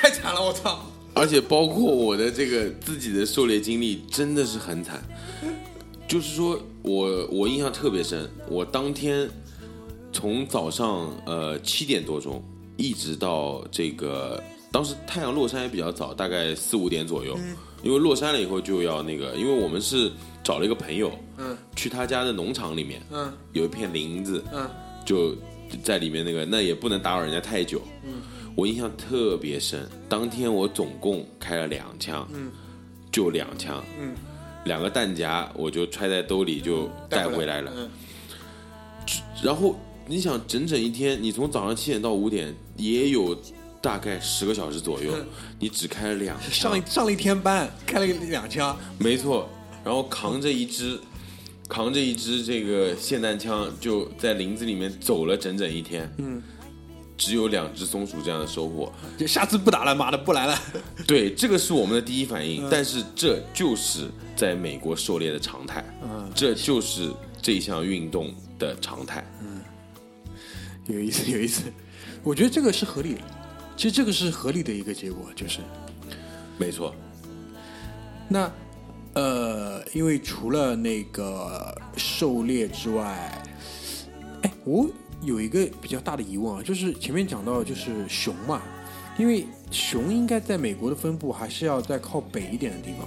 [0.00, 0.80] 太惨了，我操！
[1.12, 5.02] 而且包括我的这个自己的狩猎经历，真的是很惨。
[6.08, 9.28] 就是说我我印象特别深，我当天
[10.10, 12.42] 从早上呃七点多钟
[12.78, 17.38] 一直到这个，当时太阳落山也比较早，大概四五点左右。
[17.82, 20.10] 因为落山了以后就要那个，因为我们是
[20.42, 24.66] 找了一个朋友，嗯去他家的农场里面，嗯有一片林子，嗯
[25.04, 25.36] 就
[25.82, 27.82] 在里面那个，那也不能打扰人家太久。
[28.04, 28.22] 嗯，
[28.60, 32.52] 我印象特别深，当天我总共开了两枪，嗯，
[33.10, 34.14] 就两枪，嗯，
[34.66, 37.72] 两个弹夹我就揣在兜里就带回来了。
[37.74, 37.90] 嗯
[39.42, 43.34] 然后你想，整整一天，你从早上七点到五点，也有
[43.80, 45.10] 大概十个小时左右，
[45.58, 49.48] 你只开了两枪上，上了一天班，开了两枪，没错，
[49.82, 51.00] 然后扛着一支，
[51.66, 56.08] 扛着一支这个霰弹枪，就在林子里面走了整整一天。
[56.18, 56.42] 嗯，
[57.20, 58.90] 只有两只松鼠这样的收获。
[59.18, 60.58] 就下次不打了，妈的不来了。
[61.06, 69.22] 对，这个是我们的第一反应，但是这就是在美国狩猎的常态，嗯这就是这项运动的常态。
[69.42, 69.60] 嗯
[70.86, 71.64] 有意思， 有意思。
[72.22, 73.20] 我觉得这个是合理的，
[73.76, 75.58] 其实这个是合理的一个结果，就是
[76.56, 76.94] 没错，
[78.28, 78.50] 那
[79.12, 83.42] 呃，因为除了那个狩猎之外，
[84.42, 84.88] 哎，我
[85.22, 88.62] 有一个比较大的疑问啊，就是前面讲到就是熊嘛，
[89.18, 93.06] 因为熊应该在美国的分布还是要在靠北一点的地方，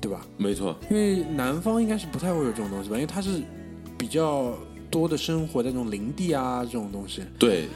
[0.00, 0.26] 对吧？
[0.36, 3.42] 没错，因为南方应该是不太会有这种东西吧，因为它是
[3.98, 4.54] 比较
[4.90, 7.22] 多的生活在这种林地啊这种东西。
[7.38, 7.68] 对，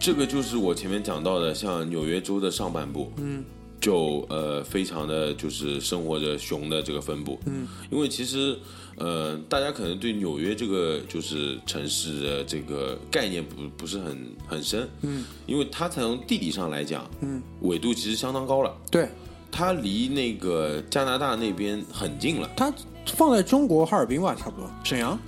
[0.00, 3.44] 这个就是我前面讲到的，像纽约州的上半部，嗯，
[3.80, 8.58] 就呃非常的就是生活着熊的这个分布，嗯，因为其实
[8.98, 19.08] 呃大家可能对纽约这个就是城市的这个概念不不是很很深，嗯，因为它才从地理上来讲，嗯，纬度其实相当高了，对，
[19.50, 22.50] 它离那个加拿大那边很近了。
[22.56, 22.72] 它
[23.06, 24.68] 放在中国哈尔滨吧，差不多。
[24.84, 25.18] 沈阳，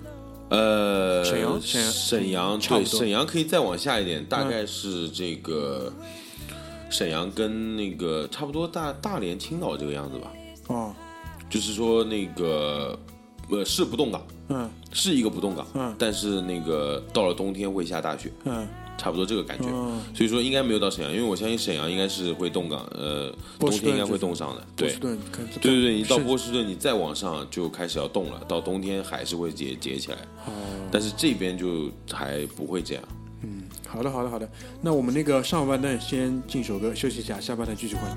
[0.48, 5.92] 呃，沈阳沈阳沈阳对沈阳可以再往下一点，大概是这个
[6.90, 10.32] 沈阳跟那个差不多大大连、青岛这个样子吧。
[10.66, 10.94] 哦，
[11.48, 12.98] 就是说那个
[13.50, 18.66] 呃是不动港，嗯是一个不动港，嗯但是那个到了冬天会下大雪，嗯，
[18.98, 19.66] 差不多这个感觉。
[19.70, 24.62] 嗯所以说应该没有到沈阳，因为我相信沈阳应该是会冻港，呃，冬天应该会冻上的。
[24.76, 25.16] 对对
[25.60, 30.52] 对对，你到波士顿，你再往上就开始要冻了，到冬天还是会结结起来，哦，
[30.90, 33.02] 但是这边就还不会这样。
[33.42, 34.48] 嗯好的好的好的，
[34.82, 38.16] 那我们那个上半段先进首歌休息一下，下半段继续回来。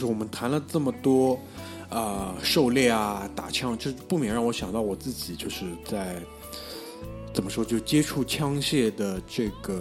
[0.00, 1.38] 就是我们谈了这么多，
[1.90, 6.16] 呃，狩猎啊、打枪，就不免让我想到我自己就是在
[7.34, 9.78] 怎么说，就接触枪械的这个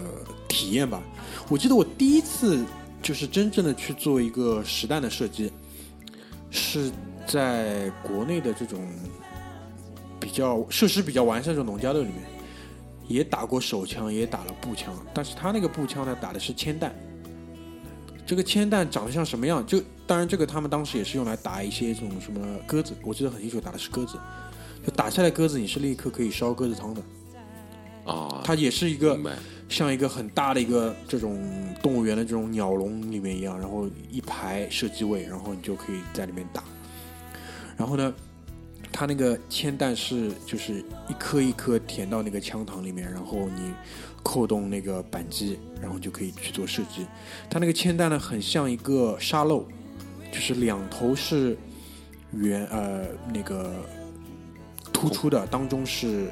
[0.50, 1.02] 体验吧。
[1.48, 2.66] 我记得我第一次
[3.02, 5.50] 就是真正的去做一个实弹的射击，
[6.52, 6.92] 是
[7.26, 8.86] 在国内的这种
[10.20, 12.18] 比较设施比较完善的这种农家乐里面，
[13.08, 16.94] 也打过手枪，也打了步枪，但是他那个步枪呢，打的是铅弹。
[18.30, 19.66] 这个铅弹长得像什么样？
[19.66, 24.20] 就当然这个他们当时也是用来打一些这种什么鸽子，我记得很清楚，打的是鸽子。
[24.86, 27.02] 就打下来鸽子，你是立刻可以烧鸽子汤的。
[28.06, 29.20] 啊，它也是一个
[29.68, 31.44] 像一个很大的一个这种
[31.82, 36.64] 动物园的这种鸟笼里面一样，然后一排射击位，然后你就可以在里面打。
[37.76, 38.14] 然后呢，
[38.92, 43.74] 它那个铅弹是就是一颗一颗填到那个枪膛里面，然后你
[44.24, 47.06] 扣动那个扳机，然后就可以去做射击。
[47.50, 49.66] 它那个铅弹呢，很像一个沙漏，
[50.32, 51.58] 就是两头是
[52.34, 53.74] 圆呃那个
[54.92, 56.30] 突出的，当中是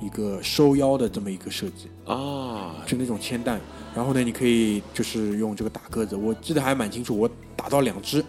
[0.00, 1.90] 一个收腰的这么一个设计。
[2.06, 3.60] 啊，就那种铅弹，
[3.94, 8.24] 然后呢，你可以就是用这个打鸽子，我记得还蛮清楚，我打到两只，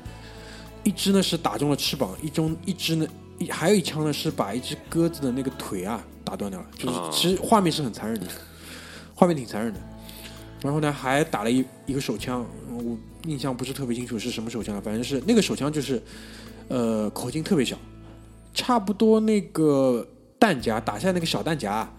[0.84, 3.08] 一只呢是打中了翅膀，一中一只呢
[3.40, 8.28] 一还有一枪呢是把一只鸽子的那个腿啊打断掉了，就是啊其实画面是很残忍的，
[9.14, 9.80] 画面挺残忍的。
[10.60, 12.98] 然后呢，还打了一一个手枪，我
[13.28, 16.02] 印象不是特别清楚是什么手枪了，反正是那个手枪就是，
[16.68, 17.78] 呃，口径特别小，
[18.56, 20.06] 差不多那个
[20.40, 21.94] 弹夹打下那个小弹夹啊，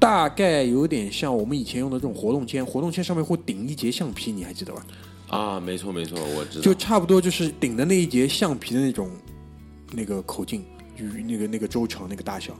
[0.00, 4.86] 大概有点像我们以前用的这种活动铅，活动铅上面会顶一节橡皮，你还记得吧？
[5.28, 9.10] 啊，没错没错，我知道，就差不多就是顶的那一节橡皮的那种
[9.92, 10.64] 那个口径，
[10.96, 12.56] 与那个那个周长那个大小，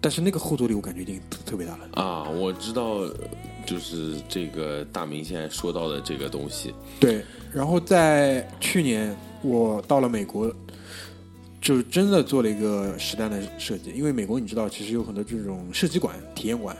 [0.00, 1.88] 但是那个后坐力我感觉已经特特别大了。
[1.92, 3.00] 啊，我知道，
[3.66, 10.52] 就是这个大明现在说到的这个东西，对，然后在去年我到了美国，
[11.60, 16.76] 就真的做了一个实弹的设计，因为美国你知道，其实有很多这种射击馆、体验馆，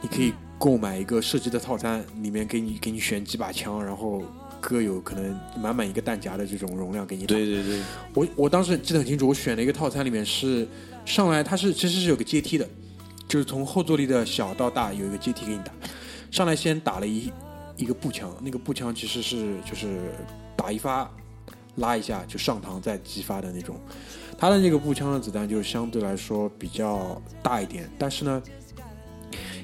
[0.00, 4.22] 你可以购买一个射击的套餐，里面给你给你选几把枪，然后
[4.68, 7.36] 各有可能满满一个弹夹的这种容量给你打。
[7.36, 7.80] 对对对，
[8.14, 10.66] 我我当时记得很清楚，我选了一个套餐，里面是
[11.04, 12.68] 上来它是其实是有个阶梯的，
[13.28, 15.70] 就是从后坐力的小到大有一个阶梯给你打。
[16.32, 17.32] 上来先打了一
[17.76, 20.10] 一个步枪，那个步枪其实是就是
[20.56, 21.08] 打一发
[21.76, 23.76] 拉一下就上膛再击发的那种。
[24.36, 28.42] 它的那个步枪的子弹就相对来说比较大一点，但是呢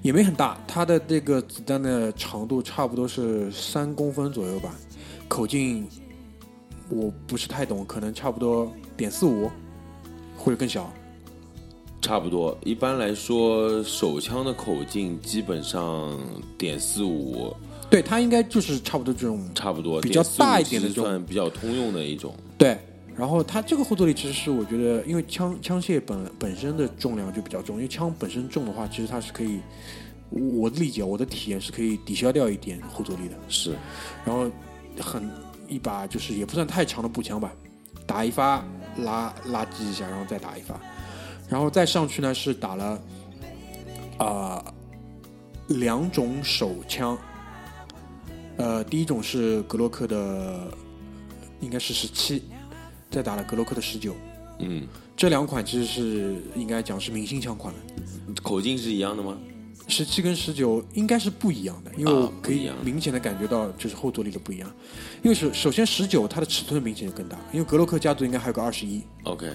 [0.00, 4.74] 也没很大，它的这个子弹的长度差不多是三公分左右吧，
[5.33, 5.89] 口径
[6.91, 9.51] 我不是太懂，可能差不多点四五
[10.37, 10.93] 或者更小。
[12.03, 12.55] 差不多。
[12.62, 16.20] 一般来说，手枪的口径基本上
[16.59, 17.51] 点四五，
[17.89, 22.35] 对，它应该就是差不多这种差不多比较大一点的这种算比较通用的一种。
[22.59, 22.76] 对。
[23.16, 29.61] 然后它这个后坐力其实是我觉得，因为枪枪械本本身的重量就比较重，因为枪本身重的话，其实它是可以，
[30.28, 33.37] 我我的理解，我的体验是可以抵消掉一点后坐力的。
[33.49, 33.74] 是
[34.26, 34.51] 然后
[35.01, 35.30] 很
[35.68, 37.53] 一把就是也不算太长的步枪吧，
[38.07, 38.64] 打一发
[38.99, 40.78] 拉拉击一下，然后再打一发，
[41.49, 43.01] 然后再上去呢是打了
[44.18, 44.64] 啊、
[45.68, 47.16] 两种手枪，
[48.57, 50.70] 呃，第一种是格洛克的，
[51.61, 52.43] 应该是十七，
[53.11, 54.14] 再打了格洛克的十九，
[54.59, 54.86] 嗯，
[55.16, 57.80] 这两款其实是应该讲是明星枪款了。
[58.43, 59.36] 口径是一样的吗？
[59.93, 64.72] 十七跟十九应该是不一样的，因为啊我可以明显的感觉到就是后坐力的不一样。
[65.22, 69.47] 因为首首先十九它的尺寸明显就更大，因为格洛克家族应该还有个二十一，OK，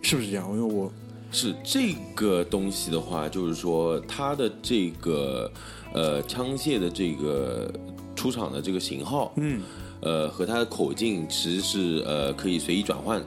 [0.00, 0.48] 是不是这样？
[0.52, 0.92] 因为我
[1.32, 5.50] 是这个东西的话，就是说它的这个
[5.92, 7.68] 呃枪械的这个
[8.14, 9.60] 出厂的这个型号，嗯，
[10.02, 13.26] 呃和它的口径其实是呃可以随意转换的。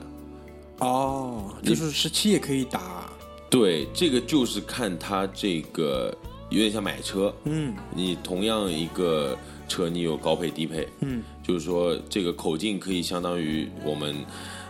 [0.80, 3.08] 哦，就是十七也可以打，
[3.48, 6.12] 对，这个就是看它这个
[6.50, 7.74] 有点像买车，嗯。
[7.94, 9.36] 你同样一个
[9.68, 14.14] 车，你有高配低配，嗯，就是说这个口径可以相当于我们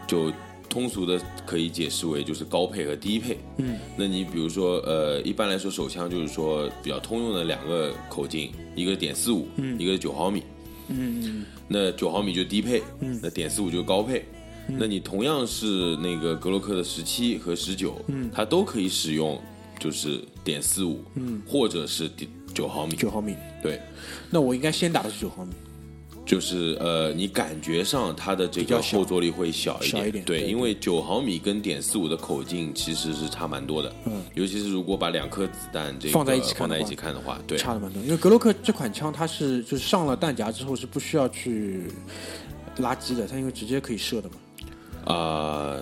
[0.07, 0.33] 就
[0.69, 3.39] 通俗的可以解释为就是高配和低配。
[3.59, 9.79] 嗯，那你比如说呃，一般来说手枪就是说比较通用的两个口径，一个点四五，嗯。
[9.79, 10.43] 一个九毫米。
[10.89, 13.19] 嗯那九毫米就低配，嗯。
[13.23, 14.25] 那点四五就是高配。
[14.67, 18.31] 那你同样是那个格洛克的十七和十九，嗯。
[18.33, 19.41] 它都可以使用，
[19.79, 23.81] 就是点四五，嗯，或者是点九毫米，九毫米，对，
[24.31, 25.53] 那我应该先打的是九毫米，
[26.25, 38.03] 就是呃，你感觉上它的这个后坐力会小一点，小一点对，对因为九毫米跟点四五的口径其实是差蛮多的，嗯，尤其是如果把两颗子弹这个放在一起看的话放在一起看的话，对，差的蛮多。
[38.03, 41.83] 因为格洛克这款枪它是就是上了弹夹之后是不需要去
[42.79, 44.35] 拉机的，它因为直接可以射的嘛。
[45.13, 45.77] 啊、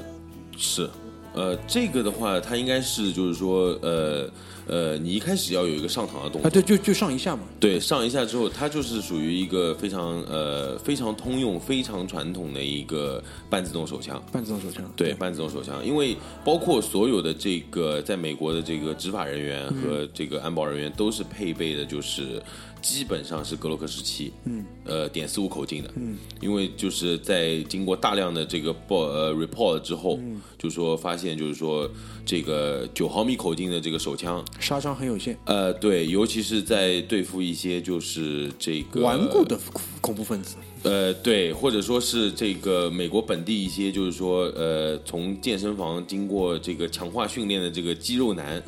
[0.57, 0.91] 是，
[1.35, 4.29] 呃，这个的话，它应该是就是说，呃
[4.67, 7.43] 呃，你一开始要有一个上膛的动作啊，对，就就上一下嘛。
[7.59, 14.23] 对，上一下之后，它就是属于一个非常呃非常通用、非常传统的一个半自动手枪。
[14.31, 14.85] 半自动手枪。
[14.95, 22.41] 对，半自动手枪，因为包括所有的这个在美国的这个执法人员和这个安保人员都是配备的，就是
[22.83, 30.19] 基本上是格洛克十七，嗯，呃，点四五口径的，嗯，因为就是在经过大量的这个报呃 report 之后，
[30.59, 31.89] 就说发现就是说
[32.27, 39.59] 这个九毫米口径的这个手枪，杀伤很有限，呃，对，尤其是在对付一些就是这个顽固的
[40.01, 40.57] 恐怖分子。
[40.83, 48.63] 呃，对，或者说是这个美国本地一些，就是说，呃，从健身房经过这个强化训练的这个肌肉男，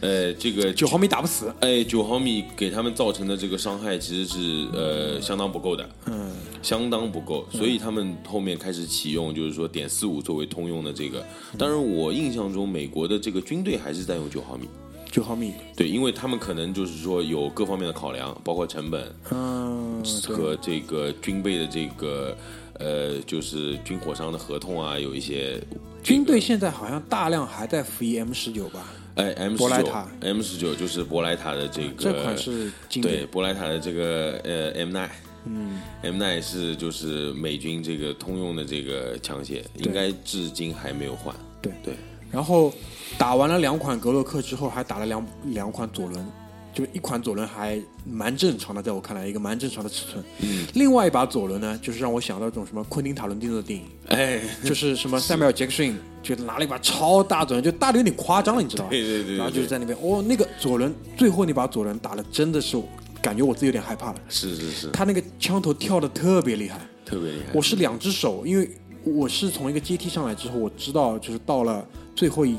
[0.00, 1.52] 呃，这个九毫米打不死。
[1.60, 6.32] 哎，九毫米给他们造成的这个伤害其实是呃相当不够的，嗯，
[6.62, 11.24] 相当不够，所以他们后面开始启用，就是说点四五作为通用的这个。
[11.56, 14.68] 当然，我印象中美国的这个军队还是在用九毫米，
[15.10, 15.54] 九毫米。
[15.76, 22.36] 对，因为他们可能就是说有各方面的考量，包括成本，嗯，和这个军备的这个
[22.78, 25.62] 呃，就是军火商的合同啊，有一些
[26.02, 28.92] 军队现在好像大量还在服役 M 十九吧？
[29.16, 33.26] 哎 M 十九 M 十九就是博莱塔的这个这款是经对典。
[33.28, 35.08] 博莱塔的这个呃 M nine。
[35.48, 41.32] 嗯，M nine 是就是美军这个通用的这个枪械，应该至今还没有换。
[41.62, 41.94] 对对，
[42.32, 42.74] 然后
[43.18, 46.26] 打完了两款格洛克之后，还打了两两款左轮，
[46.74, 50.24] 就一款左轮还蛮正常的，在我看来一个蛮正常的尺寸。
[50.40, 58.90] 嗯，另外一把左轮呢，就是让我想到一种什么昆汀塔伦蒂诺的电影，哎，就是什么塞缪尔杰克逊，就拿了一把超大左轮，就大的有点夸张了，你知道吧？
[58.90, 62.76] 对对对对然后就是在那边，哦，那个左轮最后那把左轮打的真的是
[63.22, 66.80] 感觉我自己有点害怕了，是是是，他那个枪头跳的特别厉害。
[67.04, 67.52] 特别厉害。
[67.54, 68.68] 我是两只手，因为
[69.04, 71.86] 我是从一个阶梯上来之后，我知道就是到了
[72.16, 72.56] 最后一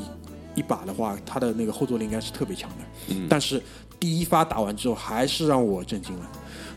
[0.58, 2.76] 一把的话，它的那个后坐力应该是特别强的。
[3.10, 3.62] 嗯但是
[3.99, 6.32] 第一发打完之后，还是让我震惊了。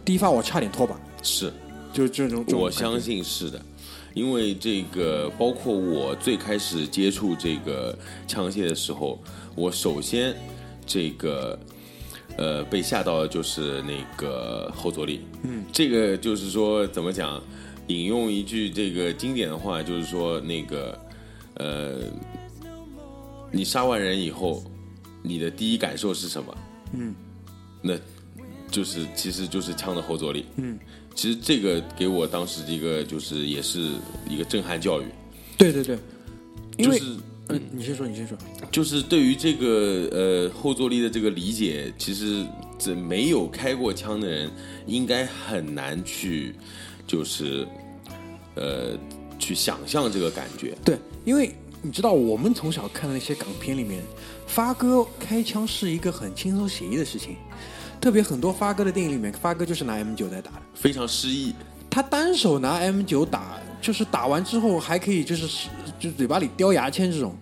[0.05, 1.53] 第一发我差点脱靶，是，
[1.93, 2.45] 就是这种。
[2.53, 3.61] 我相信是的，
[4.15, 9.19] 因为这个包括我最开始接触这个枪械的时候，
[9.55, 10.35] 我首先
[10.87, 11.59] 这个
[12.37, 17.41] 呃被吓到的就是那个后坐力，嗯，这个就是说怎么讲，
[17.89, 20.99] 引用一句这个经典的话，就是说那个
[21.55, 21.99] 呃，
[23.53, 24.63] 你杀完人以后，
[25.23, 26.57] 你的第一感受是什么？
[26.93, 27.15] 嗯，
[27.83, 27.99] 那
[28.71, 30.47] 就是其实就是枪的后坐力。
[30.57, 30.79] 嗯，
[31.15, 33.91] 其实这个给我当时一个就是也是
[34.29, 35.05] 一个震撼教育，
[35.59, 35.99] 对对对，
[36.79, 37.17] 因为、就是
[37.49, 38.39] 嗯，你先说，你先说。
[38.71, 42.47] 就是对于这个呃后坐力的这个理解，其实
[42.79, 44.51] 这没有开过枪的人
[44.87, 46.55] 应该很难去
[47.07, 47.67] 就是
[48.55, 48.97] 呃
[49.39, 50.77] 去想象这个感觉。
[50.85, 51.53] 对，因为
[51.83, 54.03] 你知道，我们从小看的那些港片里面，
[54.47, 57.37] 发哥开枪是一个很轻松写意的事情，
[58.01, 60.63] 特别很多发哥的电影里面，发哥就是拿 M 九在打的。
[60.75, 61.55] 非常诗意，
[61.89, 65.69] 他单手拿 M 九打，就是打完之后还可以就是
[65.99, 67.35] 就嘴巴里叼牙签这种。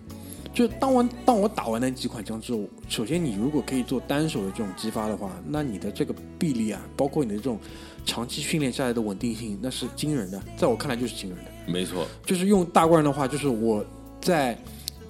[0.53, 7.59] 就当我当我打完那几款枪之后，首先你如果可以做单手的这种击发的话，那你的这个臂力啊，包括你的这种
[8.05, 10.41] 长期训练下来的稳定性，那是惊人的。
[10.57, 11.71] 在我看来就是惊人的。
[11.71, 13.85] 没错，就是用大官人的话，就是我
[14.21, 14.57] 在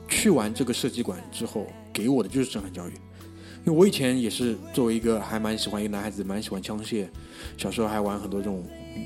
[0.08, 2.94] 去完这个射击馆之后，给我的就是震撼教育。
[3.66, 7.08] 因为我以前也是作为一个还蛮喜欢一个男孩子，蛮喜欢枪械，
[7.58, 8.66] 小时候还玩很多这种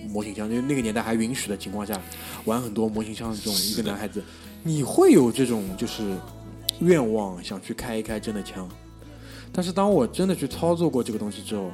[0.10, 2.00] 模型枪，就是那个年代还允许的情况下，
[2.46, 4.24] 玩很多模型枪的这种一个男孩子，
[4.62, 6.16] 你会有这种就是
[6.82, 8.70] 愿望想去开一开真的枪。
[9.52, 11.72] 但是当我真的去操作过这个东西之后，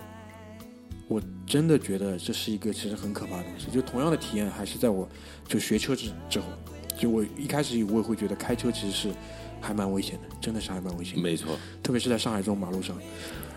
[1.10, 3.68] 我真的觉得这是一个其实很可怕的东西。
[3.72, 5.08] 就同样的体验，还是在我
[5.48, 6.46] 就学车之之后，
[7.00, 9.16] 就我一开始我也会觉得开车其实是
[9.62, 11.22] 还蛮危险的，真的是还蛮危险的。
[11.22, 12.96] 没错，特别是在上海这种马路上。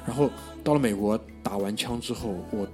[0.06, 0.30] 然后
[0.62, 2.66] 到了美国打完枪之后，我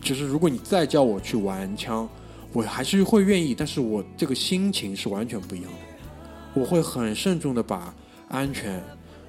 [0.00, 2.08] 就是如果你再叫我去玩枪，
[2.52, 5.78] 我还是会愿意，但是我这个心情是完全不一样的。
[6.54, 7.94] 我会很慎重的把
[8.28, 8.82] 安全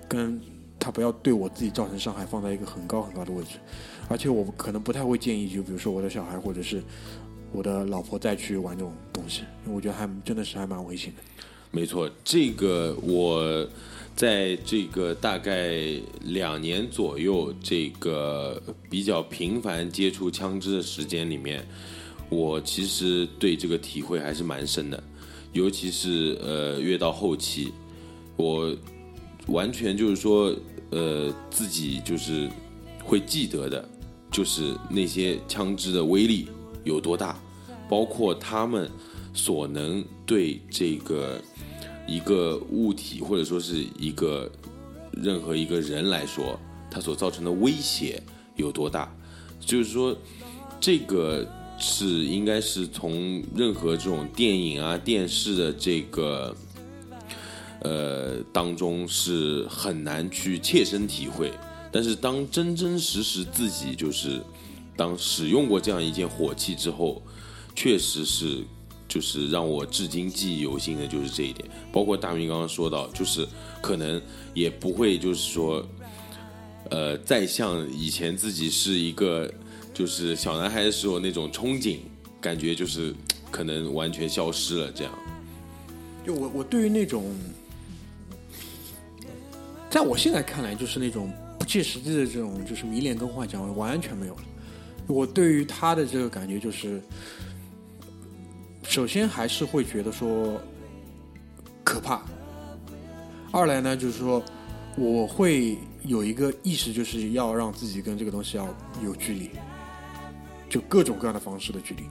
[0.07, 0.39] 跟
[0.79, 3.59] 他不要对我自己造成伤害放在一个很高很高的位置，
[4.07, 6.81] 而且我可能不太会建议，就比如说我的小孩或者是
[7.51, 11.21] 我的老婆再去玩这种东西，我觉得还真的是还蛮危险的。
[11.71, 13.67] 没错，这个我
[14.15, 21.63] 在这个大概两年左右，这个比较频繁接触枪支的时间里面，
[22.29, 25.03] 我其实对这个体会还是蛮深的，
[25.53, 27.71] 尤其是呃越到后期，
[28.35, 28.75] 我
[29.47, 30.55] 完全就是说
[30.89, 32.49] 呃自己就是
[33.03, 33.87] 会记得的，
[34.31, 36.47] 就是那些枪支的威力
[36.89, 37.39] 有多大，
[37.87, 38.89] 包括他们
[39.33, 41.39] 所能对这个
[42.07, 44.51] 一个物体或者说是一个
[45.13, 46.59] 任何一个人来说，
[46.89, 48.21] 他所造成的威胁
[48.55, 49.07] 有多大？
[49.59, 50.17] 就是说，
[50.79, 56.55] 这个是应该是从任何这种电影啊、电视的这个
[57.81, 61.53] 呃当中是很难去切身体会。
[61.91, 64.41] 但是当真真实实自己就是
[64.99, 67.23] 当使用过这样一件火器之后，
[67.73, 68.65] 确实是
[69.07, 71.65] 就是让我至今记忆犹新的就是这一点。
[71.89, 73.47] 包括大明刚刚说到，就是
[73.81, 74.21] 可能
[74.53, 75.87] 也不会就是说，
[76.89, 79.49] 呃，再像以前自己是一个
[79.93, 81.99] 就是小男孩的时候那种憧憬，
[82.41, 83.15] 感觉就是
[83.49, 85.13] 可能完全消失了这样。
[86.27, 87.33] 就我我对于那种，
[89.89, 94.41] 在我现在看来，就是那种不切实际的这种，就是迷恋跟幻想，完全没有了。
[95.09, 97.01] 我对于他的这个感觉就是，
[98.83, 100.61] 首先还是会觉得说
[101.83, 102.21] 可怕，
[103.51, 104.41] 二来呢就是说
[104.95, 108.67] 我会有一个意识，就是要让自己跟这个东西要
[109.03, 109.49] 有距离，
[110.69, 112.03] 就各种各样的方式的距离。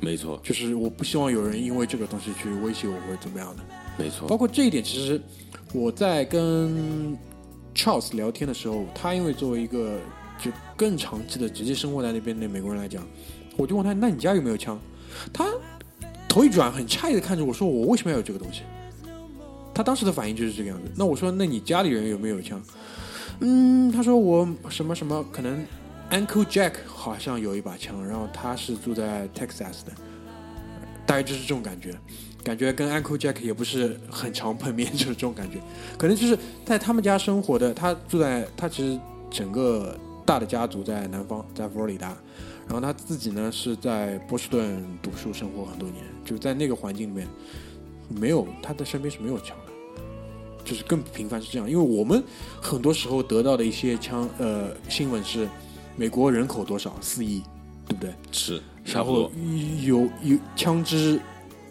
[0.00, 3.64] 没错，就是我不希望有人因为这个东西去威胁我或者怎么样的。
[3.98, 5.20] 没错，包括这一点，其实
[5.72, 7.16] 我在跟
[7.74, 10.00] Charles 聊天的时候，他因为作为一个就
[10.76, 13.06] 更长期的直接生活在那边的美国人来讲，
[13.56, 14.80] 我就问他：“那你家有没有枪？”
[15.32, 15.46] 他
[16.28, 18.62] 头一转，很诧异的看着我说：“我为什么要有这个东西？”
[19.74, 20.90] 他当时的反应就是这个样子。
[20.96, 22.62] 那我说：“那你家里人有没有枪？”
[23.40, 25.66] 嗯，他说我什么什么，可能
[26.10, 29.92] Uncle Jack 好像有一把枪，然后他是住在 Texas 的，
[31.04, 31.98] 大概就是这种感觉。
[32.44, 35.58] 感觉跟 Uncle Jack 也不是很常碰面，就是这种感觉。
[35.96, 39.00] 可能就是在他们家生活的，他住在他其实
[39.30, 42.16] 整个大的家族在南方，在佛罗里达，
[42.66, 47.28] 然后他自己呢是在波士顿读书生活很多年，就在那个环境里面，
[48.08, 50.02] 没有他的身边是没有枪的，
[50.64, 51.68] 就是更频繁是这样。
[51.68, 52.22] 因为我们
[52.60, 55.48] 很多时候得到的一些枪呃新闻是，
[55.96, 57.42] 美国人口多少四亿，
[57.88, 58.14] 对不对？
[58.32, 59.30] 是然后，
[59.82, 61.20] 有有枪支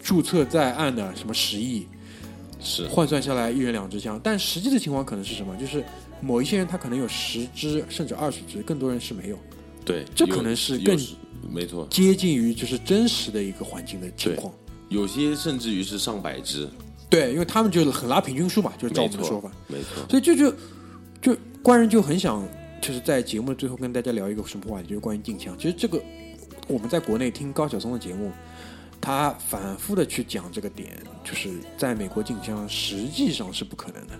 [0.02, 1.86] 注册在案的什么十亿，
[2.60, 5.56] 是换算下来一人两支枪，但实际的情况可能是什么？
[5.56, 5.84] 就是
[6.24, 9.38] 某一些人他可能有十只甚至二十只，更多人是没有，
[9.84, 10.98] 对，这可能是更
[11.50, 14.52] 没错，接近于就是真实的一个环境的情况。
[14.88, 16.68] 有些甚至于是上百只，
[17.10, 20.54] 对，因为他们就是很拉平均数嘛，就是照我们的说法，，没错，所以这就
[21.20, 22.46] 就官人就很想
[22.80, 25.56] 就是在节目的最后跟大家聊一个什么话题，就是关于禁枪。
[25.58, 26.00] 其实这个
[26.68, 28.30] 我们在国内听高晓松的节目，
[29.00, 34.14] 他反复的去讲这个点，就是在美国禁枪实际上是不可能的。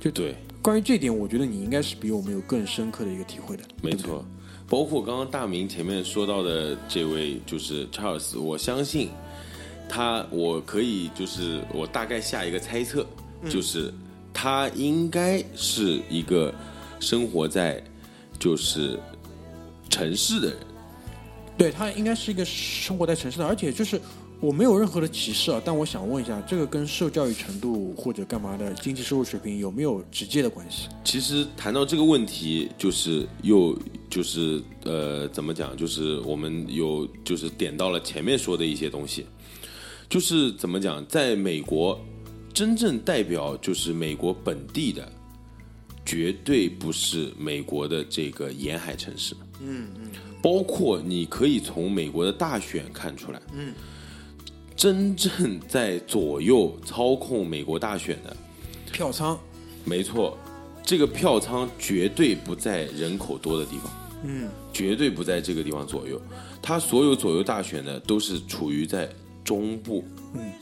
[0.00, 3.64] 就对，关于这点，我觉得你应该是比我们有更深刻的一个体会的。
[3.82, 4.24] 没错。
[4.68, 9.08] 包括刚刚大明前面说到的这位就是 Charles，我相信
[9.88, 13.06] 他，我可以就是我大概下一个猜测，
[13.48, 13.92] 就是
[14.32, 16.54] 他应该是一个
[17.00, 17.82] 生活在
[18.38, 19.00] 就是
[19.88, 20.58] 城市的人。
[21.56, 23.98] 对他应该是一个生活在城市的，而且就是
[24.40, 30.88] 我没有任何的歧视啊，但我想问一下，这个跟受教育程度或者干嘛的经济收入水平有没有直接的关系？
[31.02, 33.76] 其实谈到这个问题，就是又
[34.08, 35.76] 就是呃，怎么讲？
[35.76, 39.26] 就是我们有就是点到了前面说的一些东西，
[40.08, 41.98] 就是怎么讲，在美国
[42.54, 45.10] 真正代表就是美国本地的，
[46.06, 49.34] 绝对不是美国的这个沿海城市。
[49.60, 50.10] 嗯嗯，
[50.40, 53.42] 包括你可以从美国的大选看出来。
[53.52, 53.74] 嗯。
[54.78, 58.36] 真正在左右操控美国大选的，
[58.92, 59.36] 票仓，
[59.84, 60.38] 没错，
[60.84, 66.22] 这个票仓绝对不在人口多的地方，嗯，绝对不在这个地方左右。
[66.62, 69.10] 它所有左右大选呢，都是处于在
[69.42, 70.04] 中部、
[70.34, 70.52] 嗯、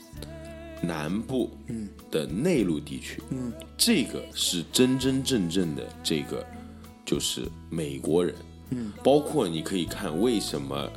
[0.81, 1.87] 南部、嗯。
[2.09, 6.43] 的内陆地区，嗯，这个是真真正正的这个
[7.05, 8.33] 就是美国人，
[8.71, 10.89] 嗯，包括你可以看为什么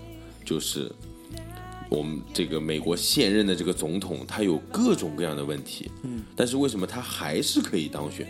[0.43, 0.91] 就是。
[1.91, 8.27] 我们这个美国现任的这个总统，他有各种各样的问题，嗯，但是为什么他还是可以当选？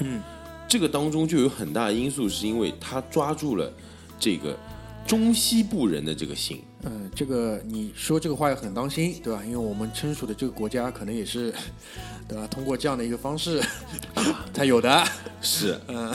[0.00, 0.20] 嗯，
[0.68, 3.72] 这个当中就有很大的因素，是因为他抓住了
[4.18, 4.58] 这个
[5.06, 6.60] 中西部人的这个心。
[6.82, 9.42] 嗯，这个你说这个话也很当心，对吧？
[9.44, 11.54] 因为我们称属的这个国家可能也是，
[12.28, 12.46] 对吧？
[12.48, 13.62] 通过这样的一个方式
[14.52, 15.02] 他有的。
[15.40, 16.12] 是，嗯，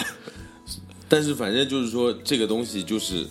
[1.07, 3.25] 但是反正就是说，这个东西就是，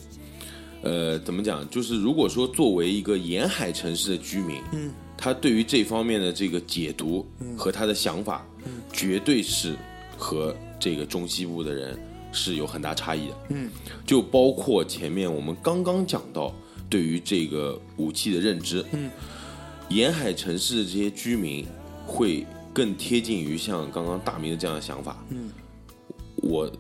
[0.83, 1.69] 呃，怎么讲？
[1.69, 7.27] 就是如果说作为一个沿海城市的居民，嗯，他对于这方面的这个解读
[7.57, 8.83] 和他的想法，嗯。
[8.93, 9.77] 绝对是
[10.17, 11.99] 和这个中西部的人
[12.33, 13.35] 是有很大差异的。
[13.51, 13.71] 嗯，
[14.07, 16.55] 就包括前面我们刚刚讲到，
[16.89, 19.11] 对于这个武器的认知，嗯，
[19.89, 21.67] 沿海城市的这些居民
[22.07, 25.51] 会更贴近于像刚刚大明的这样的想法，嗯，
[26.37, 26.71] 我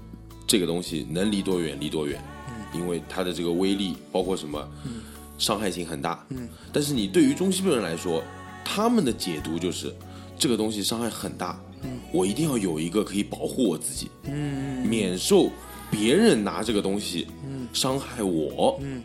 [0.47, 2.38] 这个东西能离多远离多远，嗯，
[2.73, 5.03] 因为它的这个威力包括什么，嗯，
[5.39, 8.23] 伤害性很大，嗯，但是你对于中西部人来说，
[8.65, 9.95] 他们的解读就是
[10.39, 15.51] 这个东西伤害很大，嗯，我一定要有一个可以保护我自己，嗯，免受
[15.91, 19.03] 别人拿这个东西，嗯，伤害我，嗯，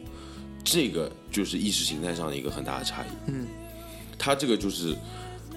[0.63, 3.47] 这个就是意识形态上的一个很大的差异，嗯，
[4.17, 4.95] 他这个就是，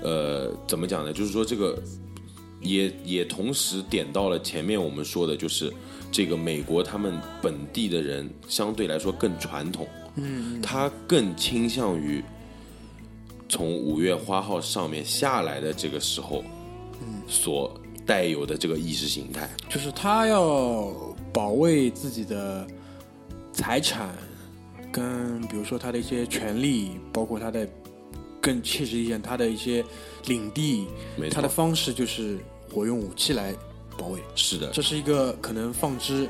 [0.03, 1.13] 呃，怎么讲呢？
[1.13, 1.83] 就是说这个
[2.61, 5.73] 也也同时点到了前面我们说的，就是
[6.11, 12.23] 这个美国他们本地的人相对来说更传统，嗯，他更倾向于
[13.49, 16.43] 从五月花号上面下来的这个时候，
[17.03, 20.93] 嗯，所带有的这个意识形态，就是他要
[21.33, 22.67] 保卫自己的
[23.53, 24.15] 财产，
[24.91, 27.69] 跟比如说他的一些权利，包括他的
[28.41, 29.85] 更切实一点，他的一些
[30.27, 30.87] 领地
[31.31, 32.39] 他的方式就是
[32.73, 33.55] 我用武器来
[33.97, 34.21] 保卫。
[34.35, 36.29] 是的，这是一个可能放之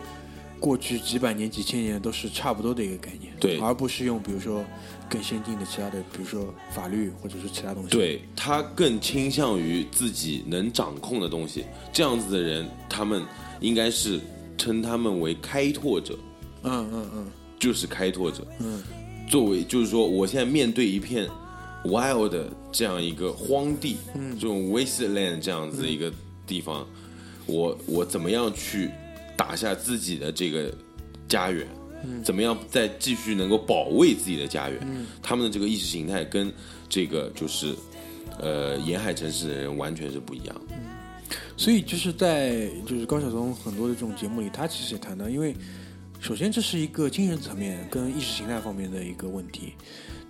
[0.58, 4.64] 过去几百年、几千年都是差不多的一个概念，对而不是用比如说
[5.08, 13.22] 更先进的其他的，比如说法律或者是其他东西。，对他更倾向于自己能掌控的东西，这样子的人，他们
[13.60, 14.18] 应该是
[14.56, 16.18] 称他们为开拓者，
[16.62, 17.26] 嗯嗯嗯，
[17.58, 18.46] 就是开拓者。
[18.58, 18.82] 嗯，
[19.28, 21.28] 作为就是说，我现在面对一片
[21.84, 26.10] wild 的这样一个荒地，嗯，这种 wasteland 这样子一个
[26.46, 26.86] 地方，
[27.46, 28.90] 我我怎么样去
[29.36, 30.72] 打下自己的这个
[31.28, 31.66] 家园？
[32.22, 35.06] 怎么样再继续能够保卫自己的家园？
[35.22, 36.52] 他们的这个意识形态跟
[36.88, 37.74] 这个就是
[38.38, 40.54] 呃沿海城市的人完全是不一样。
[41.56, 45.56] 所以就是在就是高晓松很多的这种节目里，他其实也谈到，因为
[46.20, 49.72] 首先这是一个精神层面跟意识形态方面的一个问题，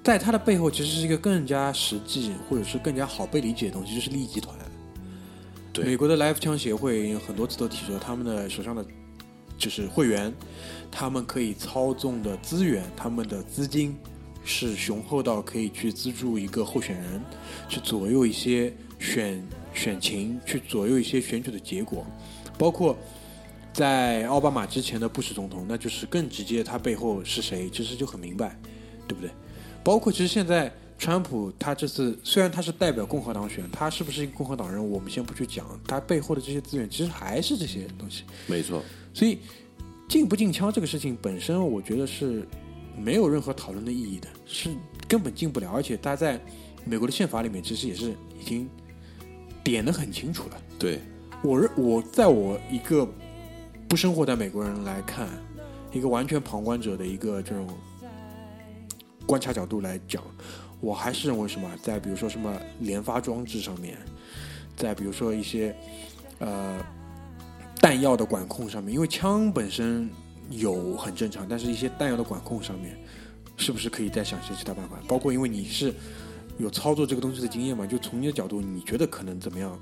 [0.02, 4.56] 在他的背后其实是一个更加实际或者是更加好被理解的东西，就是利益集团。
[5.84, 8.84] 美国的来福枪协会很多次都提出，他们的手上的
[9.58, 10.32] 就是会员，
[10.90, 13.96] 他们可以操纵的资源，他们的资金
[14.44, 17.22] 是雄厚到可以去资助一个候选人，
[17.68, 19.42] 去左右一些选
[19.74, 22.06] 选情，去左右一些选举的结果，
[22.58, 22.96] 包括
[23.72, 28.58] 在奥巴马之前的布什总统，那就是更直接，他背后是谁，其实就很明白，
[29.08, 29.30] 对不对？
[29.82, 38.24] 包括其实现在川普他这次虽然他是代表共和党选，他是不是一个共和党人，我们先不去讲，他背后的这些资源其实还是这些东西。
[38.46, 38.82] 没错，
[39.12, 39.38] 所以
[40.08, 42.48] 进不进枪这个事情本身，我觉得是
[42.96, 44.70] 没有任何讨论的意义的，是
[45.06, 45.70] 根本进不了。
[45.70, 46.40] 而且他在
[46.84, 48.68] 美国的宪法里面其实也是已经
[49.62, 50.62] 点得很清楚了。
[50.78, 51.00] 对，
[51.42, 53.06] 我认我在我一个
[53.86, 55.28] 不生活在美国人来看，
[55.92, 57.68] 一个完全旁观者的一个这种
[59.26, 60.22] 观察角度来讲，
[60.80, 63.96] 我还是认为什么，在比如说什么连发装置上面，
[64.76, 65.74] 在比如说一些
[66.38, 66.78] 呃
[67.80, 70.08] 弹药的管控上面，因为枪本身
[70.50, 72.96] 有很正常，但是一些弹药的管控上面，
[73.56, 74.96] 是不是可以再想些其他办法？
[75.08, 75.92] 包括因为你是
[76.58, 79.78] 有操作这个东西的经验嘛，就从你的角度，你觉得可能怎么样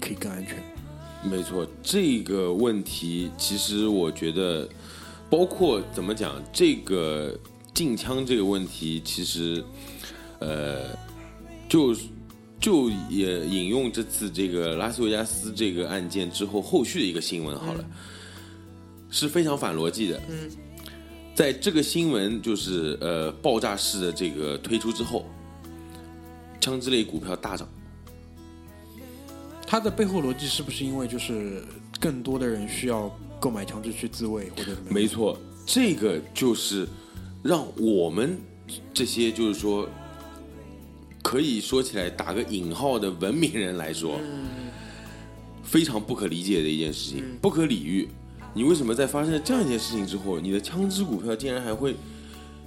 [0.00, 0.56] 可以更安全？
[1.24, 4.68] 没错，这个问题其实我觉得，
[5.28, 7.36] 包括怎么讲，这个
[7.74, 9.64] 禁枪这个问题，其实，
[10.40, 10.96] 呃，
[11.68, 11.94] 就
[12.60, 17.84] 就也引用这次这个拉斯维加斯这个案件之后后续的一个新闻好了，
[19.10, 20.20] 是非常反逻辑的。
[20.28, 20.50] 嗯，
[21.34, 25.24] 在这个新闻就是呃爆炸式的这个推出之后，
[26.60, 27.68] 枪支类股票大涨。
[29.66, 31.62] 它的背后逻辑是不是因为就是
[32.00, 34.90] 更多的人需要购买枪支去自卫或者怎么？
[34.90, 36.88] 没错，这个就是
[37.42, 38.38] 让我们
[38.94, 39.86] 这些就是说，
[41.28, 44.18] 可以说起来打个引号的文明人来说，
[45.62, 48.08] 非常不可理解的一件事情，不可理喻。
[48.54, 51.94] 你为什么在发生了这样一件事情之后，你的枪支股票竟然还会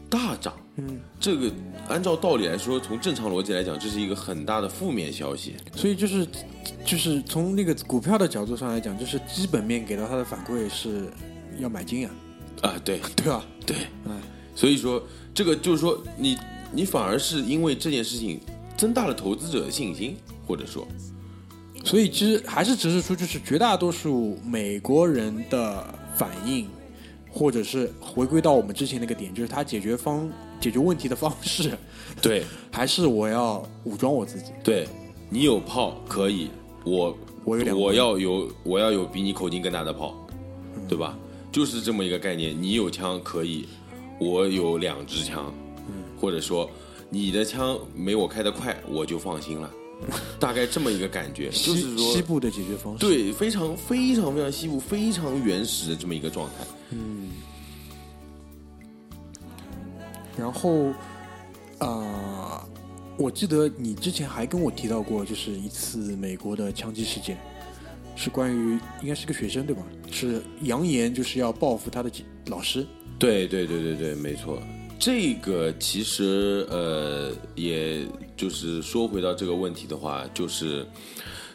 [0.08, 0.54] 大涨？
[0.76, 1.52] 嗯，这个
[1.90, 5.56] 按照道理来说，从正常逻辑来讲，这是一个很大的负面消息。
[5.76, 6.28] 所以就是
[6.86, 11.12] 就是从那个股票的角度上来讲，就是基本面给到他的反馈是
[11.58, 12.14] 要买进啊，
[12.62, 13.44] 啊，对对吧？
[13.66, 14.22] 对，嗯，
[14.56, 15.02] 所以说
[15.34, 16.38] 这个就是说，你
[16.72, 18.40] 你反而是因为这件事情
[18.78, 20.16] 增大了投资者的信心，
[20.48, 20.88] 或者说，
[21.84, 26.68] 所以其实还是折射出就是绝大多数美国人的反应，
[27.30, 31.72] 或者是回归到我们之前那个点，就是他解决方解决问题的方式，
[32.22, 34.52] 对还是我要武装我自己。
[34.64, 34.88] 对，
[35.30, 36.50] 你有炮可以，
[36.86, 40.16] 我我有两我要有我要有比你口径更大的炮，
[40.88, 41.18] 对吧？
[41.52, 42.56] 就是这么一个概念。
[42.60, 43.68] 你有枪可以，
[44.20, 45.54] 我有两支枪，
[46.22, 46.70] 或者说
[47.10, 49.70] 你的枪没我开的快，我就放心了，
[50.40, 56.66] 大概这么一个感觉，就是说西部的解决方式。，对，非常非常非常西部、非常原始的这么一个状态。
[56.92, 57.30] 嗯
[60.38, 60.94] 然后
[61.80, 62.66] 啊、
[63.18, 67.38] 我记得你之前还跟我提到过，就是一次美国的枪击事件，
[68.16, 69.82] 是关于应该是个学生对吧？
[70.12, 72.12] 是扬言就是要报复他的
[72.46, 72.86] 老师。
[73.20, 74.62] 对对对对对，没错。
[75.02, 78.06] 这个其实呃，也
[78.38, 80.86] 就是说回到这个问题的话，就是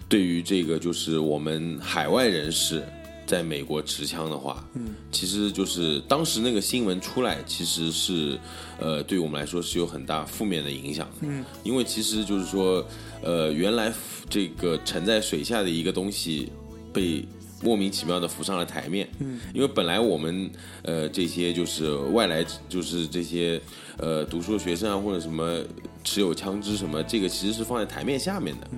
[0.09, 2.83] 对于这个就是我们海外人士
[3.25, 8.37] 在美国持枪的话，嗯，其实就是当时那个新闻出来，其实是
[8.81, 12.85] 呃，对我们来说是有很大负面的影响的，嗯，因为其实就是说，
[13.23, 13.93] 呃，原来
[14.29, 16.51] 这个沉在水下的一个东西
[16.93, 17.25] 被
[17.63, 19.09] 莫名其妙的浮上了台面。
[19.19, 20.51] 嗯，因为本来我们
[20.83, 23.61] 呃这些就是外来就是这些
[23.99, 25.63] 呃读书的学生啊或者什么
[26.05, 28.69] 持有枪支什么，这个其实是放在台面下面的，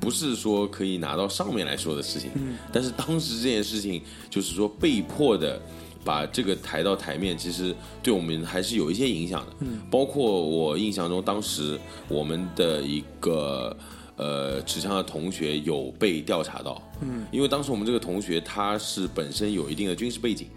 [0.00, 2.30] 不是说可以拿到上面来说的事情。
[2.72, 5.60] 但是当时这件事情就是说被迫的。
[6.04, 9.52] 把这个抬到台面，其实对我们还是有一些影响的。
[9.60, 11.78] 嗯，包括我印象中，当时
[12.08, 13.76] 我们的一个
[14.18, 16.82] 呃持枪的同学有被调查到。
[17.00, 20.48] 嗯，因为当时我们这个同学他是本身有一定的军事背景，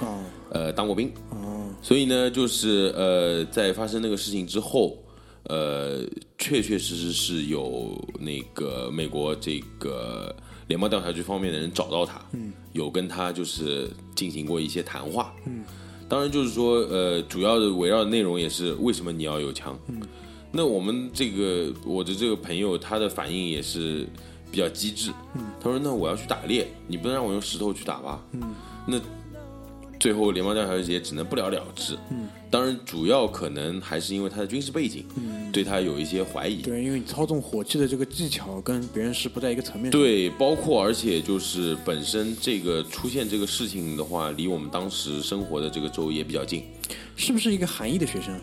[0.00, 0.22] 哦。
[0.50, 4.96] 呃，当过兵，哦，所以呢，就是呃，在发生那个事情之后，
[5.44, 6.04] 呃，
[6.38, 7.90] 确确实实是有
[8.20, 10.32] 那个美国这个
[10.68, 15.64] 联邦调查局方面的人找到他，嗯，有跟他就是进行过一些谈话，嗯，
[16.08, 20.00] 当然就是说，呃，主要的围绕的内容也是为什么你要有枪，嗯，
[20.56, 24.06] 那我们这个我的这个朋友他的反应也是
[24.52, 28.54] 比较机智，嗯，他说那我要去打猎，你不能让我用石头去打吧，嗯，
[28.86, 29.00] 那
[29.98, 31.96] 最后联邦调查局也只能不了了之。
[32.10, 36.62] 嗯，当然主要可能还是因为他的军事背景，嗯，对他有一些怀疑。
[36.62, 46.64] 对，因为你操纵火器的这个技巧跟别人是不在一个层面上。，对，包括而且就是本身这个出现这个事情的话，离我们当时生活的这个州也比较近。
[47.16, 48.38] 是不是一个韩裔的学生？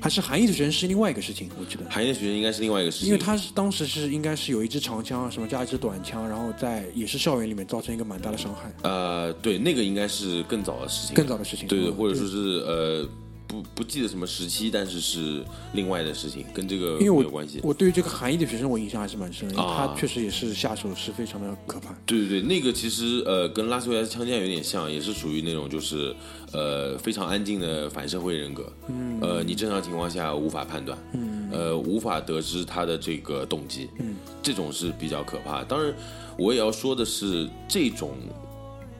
[0.00, 1.48] 还是韩裔的学生是另外一个事情？
[1.58, 1.84] 我记得。
[1.90, 11.66] 韩裔的学生应该是另外一个事情，因为他是当时是应该是有一支长枪，什么加一支短枪，然后在也是校园里面造成一个蛮大的伤害，呃，对，那个应该是更早的事情，更早的事情。
[11.68, 12.36] 对对，嗯或者说是
[12.66, 13.08] 呃，
[13.48, 15.42] 不不记得什么时期，但是是
[15.72, 17.58] 另外的事情，跟这个因为我没有关系。
[17.62, 21.94] 我对于这个韩裔的学生我印象还是蛮深的，因为啊他确实也是下手是非常的可怕。
[22.04, 26.14] 对对对，那个其实呃跟拉斯维加斯枪击案有点像，也是属于那种就是
[26.52, 28.70] 呃非常安静的反社会人格。
[28.88, 35.64] 嗯，呃，你正常情况下无法判断，嗯，呃，无法得知他的这个动机，嗯，这种是比较可怕。
[35.64, 35.94] 当然，
[36.36, 38.14] 我也要说的是，这种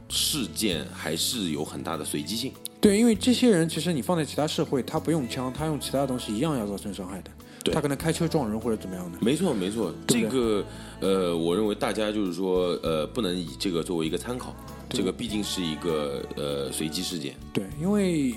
[0.09, 2.51] 事件还是有很大的随机性。
[2.81, 7.31] 对，因为这些人其实你放在其他社会，他不用枪，他用其他的东西一样要造成伤害的。
[7.64, 9.18] 对他可能开车撞人或者怎么样的。
[9.20, 10.64] 没错，没错，这个
[11.01, 14.55] 呃，我认为大家就是说呃，不能以这个作为一个参考，
[14.89, 17.35] 这个毕竟是一个呃随机事件。
[17.53, 18.33] 对，因为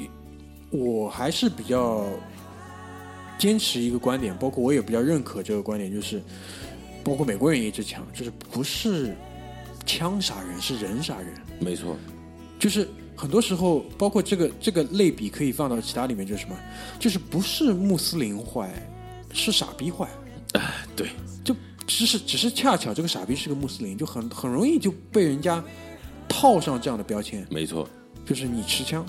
[0.72, 2.08] 我还是比较
[3.38, 6.20] 坚持一个观点，包括我也比较认可这个观点，就是
[7.04, 9.16] 包括美国人也一直强，就是不是
[9.86, 11.28] 枪杀人，是人杀人。
[11.60, 11.96] 没错，
[12.58, 16.56] 就是很多时候，包括这个这个类比可以放到其他里面，就是什么？
[17.00, 18.72] 就是不是穆斯林坏，
[19.32, 20.10] 是傻逼坏。
[20.54, 21.10] 哎，对，
[21.44, 21.56] 就
[21.86, 25.64] 只是只是恰巧这个傻逼是个穆斯林，就很很容易就被人家
[26.28, 27.88] 套上这样的标签，没错，
[28.26, 29.06] 就是你持枪，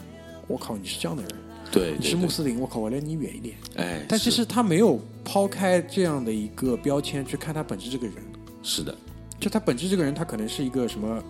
[0.46, 1.32] 我靠，你是这样的人。
[1.70, 3.56] 对，你是穆斯林，我靠，我离你远一点。
[3.76, 8.16] 哎，但其实他没有抛开这样的一个标签去看他本质这个人，
[8.62, 8.94] 是的，
[9.40, 11.24] 就他本质这个人，他可能是一个什么？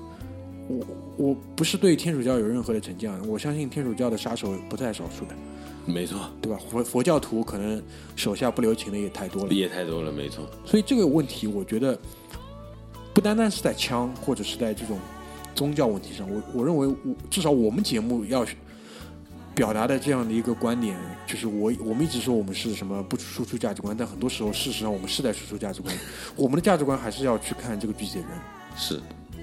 [0.79, 5.35] 我我不是对天主教有任何的成见，我相信天主教的杀手不在少数的，
[5.85, 6.59] 没错，对吧？
[6.71, 7.83] 佛佛教徒可能
[8.17, 11.99] 手下不留情的也太多了，也太多了，没错，所以这个问题，我觉得
[13.15, 14.99] 不单单是在枪或者是在这种
[15.55, 16.97] 宗教问题上，我我认为我
[17.31, 18.47] 至少我们节目要
[19.55, 20.97] 表达的这样的一个观点，
[21.27, 25.95] 就是我我们一直说我们是什么不输出价值观，但很多时候事实上我们是在输出价值观，
[26.37, 28.31] 我们的价值观还是要去看这个具体的人。
[28.75, 28.99] 是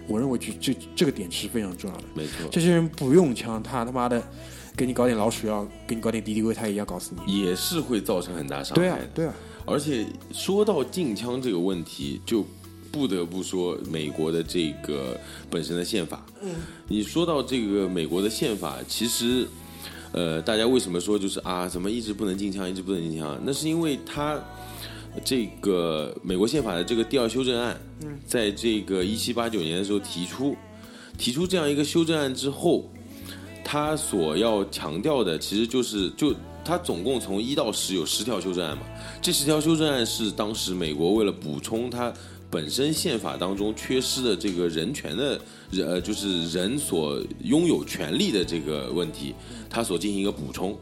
[0.10, 2.04] 我认为这这这个点是非常重要的。
[2.16, 4.22] 没错，这些人不用枪，他他妈的
[4.76, 7.42] 给你搞点老鼠药，给你搞点敌敌畏，他也要搞死你。
[7.42, 9.34] 也是会造成很大伤对啊害。，对啊，
[9.66, 12.44] 而且说到禁枪这个问题，就
[12.92, 16.26] 不得不说美国的这个本身的宪法。
[16.42, 16.56] 嗯，
[16.88, 19.48] 你说到这个美国的宪法，其实，
[20.12, 23.40] 呃，大家为什么说就是啊，怎么一直不能禁枪，一直不能禁枪？
[23.44, 24.42] 那是因为它
[25.24, 27.80] 这个美国宪法的这个第二修正案，
[28.26, 30.56] 在这个一七八九年的时候提出，
[31.18, 32.90] 提出这样一个修正案之后。
[33.72, 36.34] 他所要强调的其实就是就
[36.66, 38.84] 他总共从一到十有十条修正案嘛，
[39.22, 42.12] 这十条修正案是当时美国为了补充它
[42.50, 45.40] 本身宪法当中缺失的这个人权的
[45.70, 49.36] 人呃就是人所拥有权利的这个问题，
[49.70, 50.76] 他所进行一个补充。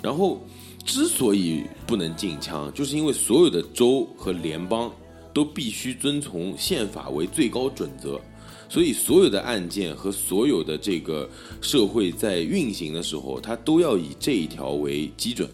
[0.00, 0.40] 然后
[0.84, 4.92] 之所以不能禁枪，就是因为所有的州和联邦
[5.32, 8.20] 都必须遵从宪法为最高准则。
[8.68, 11.28] 所以，所有的案件和所有的这个
[11.60, 15.46] 社会在运行的时候，它都要以这一条为基准。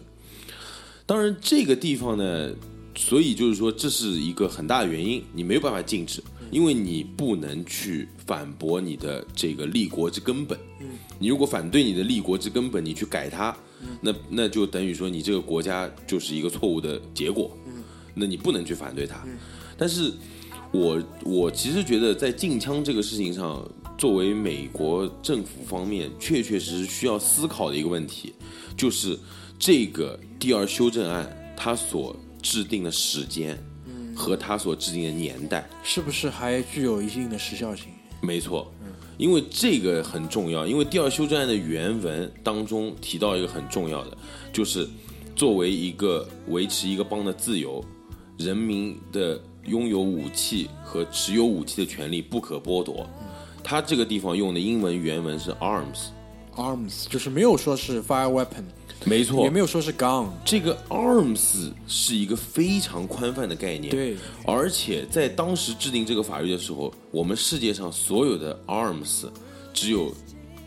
[1.05, 2.49] 当然，这个地方呢，
[2.95, 10.57] 所以就是说，这是一个很大的原因，你没有办法禁止，因为你不能去反驳你的这个立国之根本。
[11.19, 13.53] 你如果反对你的立国之根本，你去改它，
[14.01, 17.55] 那那就等于说你这个国家就是一个错误的结果。
[18.13, 19.25] 那你不能去反对它，
[19.77, 20.13] 但是。
[20.71, 23.67] 我我其实觉得，在禁枪这个事情上，
[23.97, 28.35] 作为美国政府方面，确确实实需要思考的一个问题，
[28.77, 29.17] 就是
[29.57, 33.57] 这个第二修正案它所制定的时间，
[34.15, 37.85] 和它所制定的年代，是不是还具有一定的时效性？
[38.21, 38.71] 没错，
[39.19, 44.17] 因为这个很重要，因为第二修正案的原文当中提到一个很重要的，
[44.51, 44.89] 就是
[45.35, 47.85] 作为一个维持一个邦的自由，
[48.37, 49.39] 人民的。
[49.65, 53.07] 拥有武器和持有武器的权利不可剥夺。
[53.63, 58.63] 他这个地方用的英文原文是 arms，arms 就是没有说是 fire weapon，
[59.05, 60.27] 没错，也没有说是 gun。
[60.43, 64.15] 这个 arms 是一个非常宽泛的概念，对。
[64.45, 69.25] 而且在当时制定这个法律的时候，我们世界上所有的 arms
[69.73, 70.13] 只有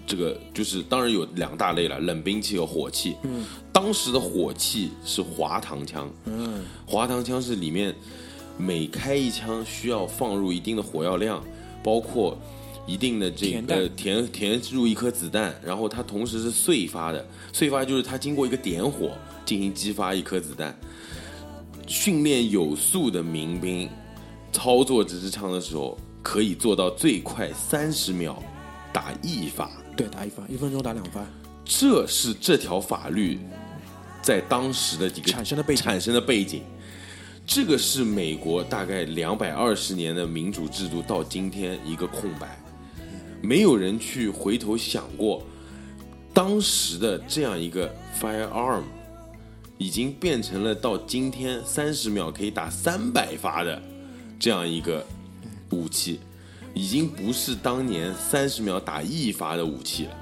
[0.06, 3.16] 这个，就是当然有两大类了，冷兵器和火器。
[3.22, 3.44] 嗯。
[3.72, 7.94] 当时的火器是滑膛枪，嗯，滑膛枪是里面。
[8.58, 11.42] 每开一枪需要放入一定的火药量，
[11.82, 12.38] 包括
[12.92, 19.16] 一定的这个填填入一颗子弹，然后它同时是碎发的，碎发就是它经过一个点火
[19.46, 20.76] 进行激发一颗子弹。
[21.86, 23.88] 训练有素的民兵
[24.52, 28.42] 操作这支枪的时候，可以做到最快三十秒
[28.92, 31.24] 打一发，对，打一发，一分钟打两发。
[31.64, 33.38] 这是这条法律
[34.20, 36.62] 在当时的几个产生的背景产生的背景。
[37.44, 42.56] 这个是美国大概两百二十年的民主制度到今天一个空白，
[43.42, 45.42] 没有人去回头想过，
[46.32, 48.82] 当时的这样一个 firearm
[49.78, 53.82] 已经变成了到今天三十秒可以打三百发的
[54.38, 55.04] 这样一个
[55.70, 56.20] 武器，
[56.72, 60.16] 已经不是当年三十秒打一发的武器了。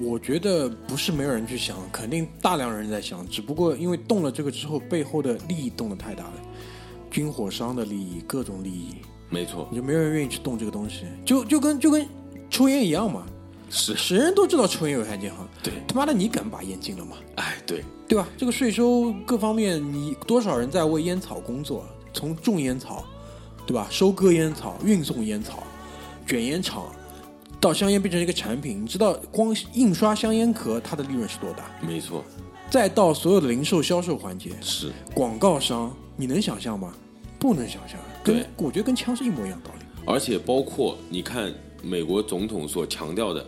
[0.00, 6.34] 我觉得不是没有人去想，肯定大量人在想，只不过因为动了这个之后，背后的利益动的太大了，
[7.10, 8.96] 军火商的利益，各种利益，
[9.30, 12.06] 没错，你就没有人愿意去动这个东西，就就跟就跟
[12.50, 13.26] 抽烟一样嘛，
[13.68, 17.16] 是，是人都知道抽烟有害健康，对，他妈的你敢把烟禁了吗？
[17.36, 18.26] 哎，对，对吧？
[18.36, 23.04] 这个税收各方面，你多少人在为烟草工作，从种烟草，
[23.66, 23.86] 对吧？
[23.90, 25.62] 收割烟草，运送烟草，
[26.26, 26.86] 卷烟厂。
[27.60, 31.64] 到香烟变成一个产品，你知道光印刷香烟壳它的利润是多大？
[31.84, 32.24] 没错。
[32.70, 36.94] 再到所有的零售销售环节，是广告商，你能想象吗？
[37.38, 37.98] 不能想象。
[38.24, 39.84] 对，我觉得跟枪是一模一样道理。
[40.06, 41.52] 而且包括你看，
[41.82, 43.46] 美国总统所强调的，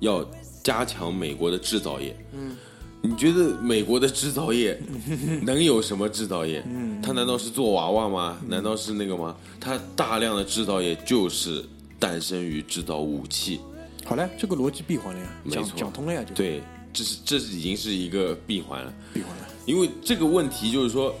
[0.00, 0.24] 要
[0.62, 2.16] 加强美国的制造业。
[2.32, 2.56] 嗯。
[3.02, 4.80] 你觉得美国的制造业
[5.44, 6.64] 能有什么制造业？
[6.66, 7.00] 嗯。
[7.02, 8.38] 他难道是做娃娃吗？
[8.48, 9.36] 难道是那个吗？
[9.60, 11.64] 他大量的制造业就是。
[11.96, 13.60] 诞生于制造武器，
[14.04, 16.60] 好嘞，这个逻辑闭环了呀，讲讲通了呀，就对，
[16.92, 19.48] 这是这是已经是一个闭环了，闭环了。
[19.64, 21.14] 因为这个问题就是说，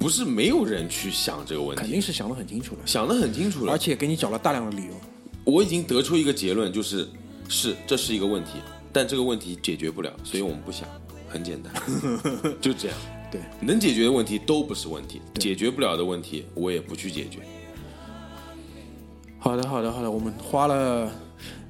[0.00, 4.94] 不是没有人去想这个问题，肯定是想得很清楚了，想得很清楚了，而且给你找了大量的理由。
[5.44, 7.06] 我已经得出一个结论，就是
[7.50, 8.52] 是这是一个问题，
[8.94, 10.88] 但这个问题解决不了，所以我们不想，
[11.28, 11.70] 很简单，
[12.62, 12.96] 就这样。
[13.30, 17.40] 对，能解决的问题都不是问题，解决不了的问题我也不去解决。
[19.38, 20.10] 好的，好的，好的。
[20.10, 21.12] 我们花了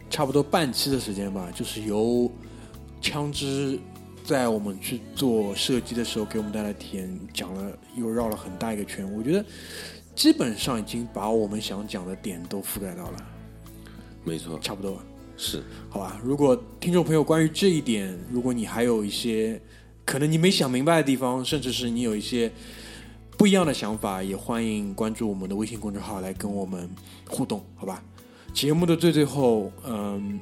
[0.08, 2.30] 差不多半期的时间吧，就是由
[3.00, 3.76] 枪支
[4.24, 9.10] 在我们去做设计的时候给我们带来体验，讲了又绕了很大一个圈。
[9.16, 9.44] 我觉得
[10.14, 13.16] 基本上已经把我们想讲的点都覆盖到了。
[14.24, 15.04] 没错，差不多吧。
[15.36, 16.20] 是，好吧。
[16.22, 19.60] 如果听众朋友关于这一点，如果你还有一些
[20.04, 22.50] 可能你没想明白的地方，甚至是你有一些。
[23.38, 26.86] 不一样的想法，也欢迎关注我们的微信公众号来跟我们
[27.26, 28.02] 互动，好吧？
[28.52, 30.38] 节目的最最后，嗯，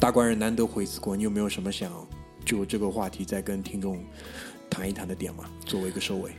[0.00, 1.92] 大官人难得回一次国，你有没有什么想
[2.48, 4.02] 就这个话题再跟听众
[4.70, 5.44] 谈一谈的点吗？
[5.66, 6.30] 作为一个收尾，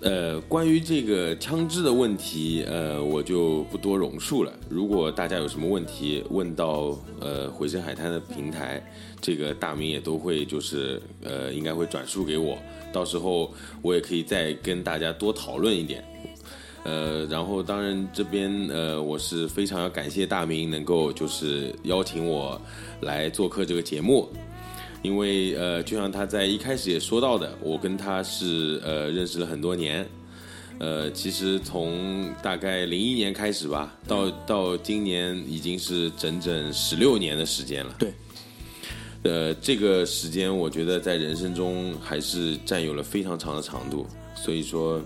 [0.00, 4.50] 呃，关于这个枪支的问题，呃，我就不多赘述了。
[4.70, 8.82] 如果大家有什么问题问到呃回声海滩的平台，
[9.20, 12.56] 这个大明也都会就是呃应该会转述给我，
[12.90, 13.52] 到时候
[13.82, 16.02] 我也可以再跟大家多讨论一点。
[16.84, 22.58] 呃，然后当然这边呃我是非常要感谢大明能够就是邀请我
[23.02, 24.26] 来做客这个节目。
[25.02, 30.06] 因为呃，就像他在一开始也说到的，我跟他是呃认识了很多年，
[30.78, 37.94] 呃，其实从大概零一年开始吧，到到今年已经是整整十六年的时间了。
[37.98, 38.12] 对，
[39.22, 44.06] 呃，这个时间我觉得在人生中还是占有了非常长的长度，
[44.42, 45.02] 所以说，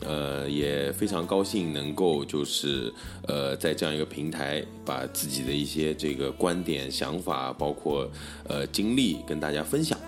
[0.00, 2.92] 呃，也非常高兴能够就是
[3.28, 8.10] 呃在这样一个平台，把自己的一些这个观点、想法，包括
[8.48, 9.98] 呃经历跟大家分享。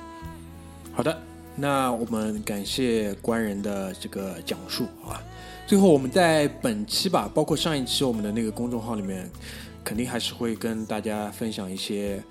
[0.92, 1.16] 好的，
[1.56, 5.22] 那我们感谢官人的这个讲述，好吧？
[5.66, 9.30] 最后我们在本期吧，包括上一期我们的那个公众号里面，
[9.82, 12.22] 肯定还是会跟大家分享一些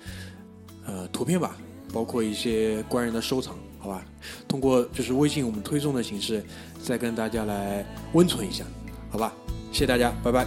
[0.86, 1.56] 呃图片吧，
[1.92, 4.02] 包括一些官人的收藏，好吧
[4.48, 6.42] 通过就是微信我们推送的形式
[6.82, 8.64] 再跟大家来温存一下
[9.10, 9.30] 好吧？
[9.72, 10.46] 谢谢大家拜拜。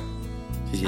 [0.72, 0.88] 谢谢。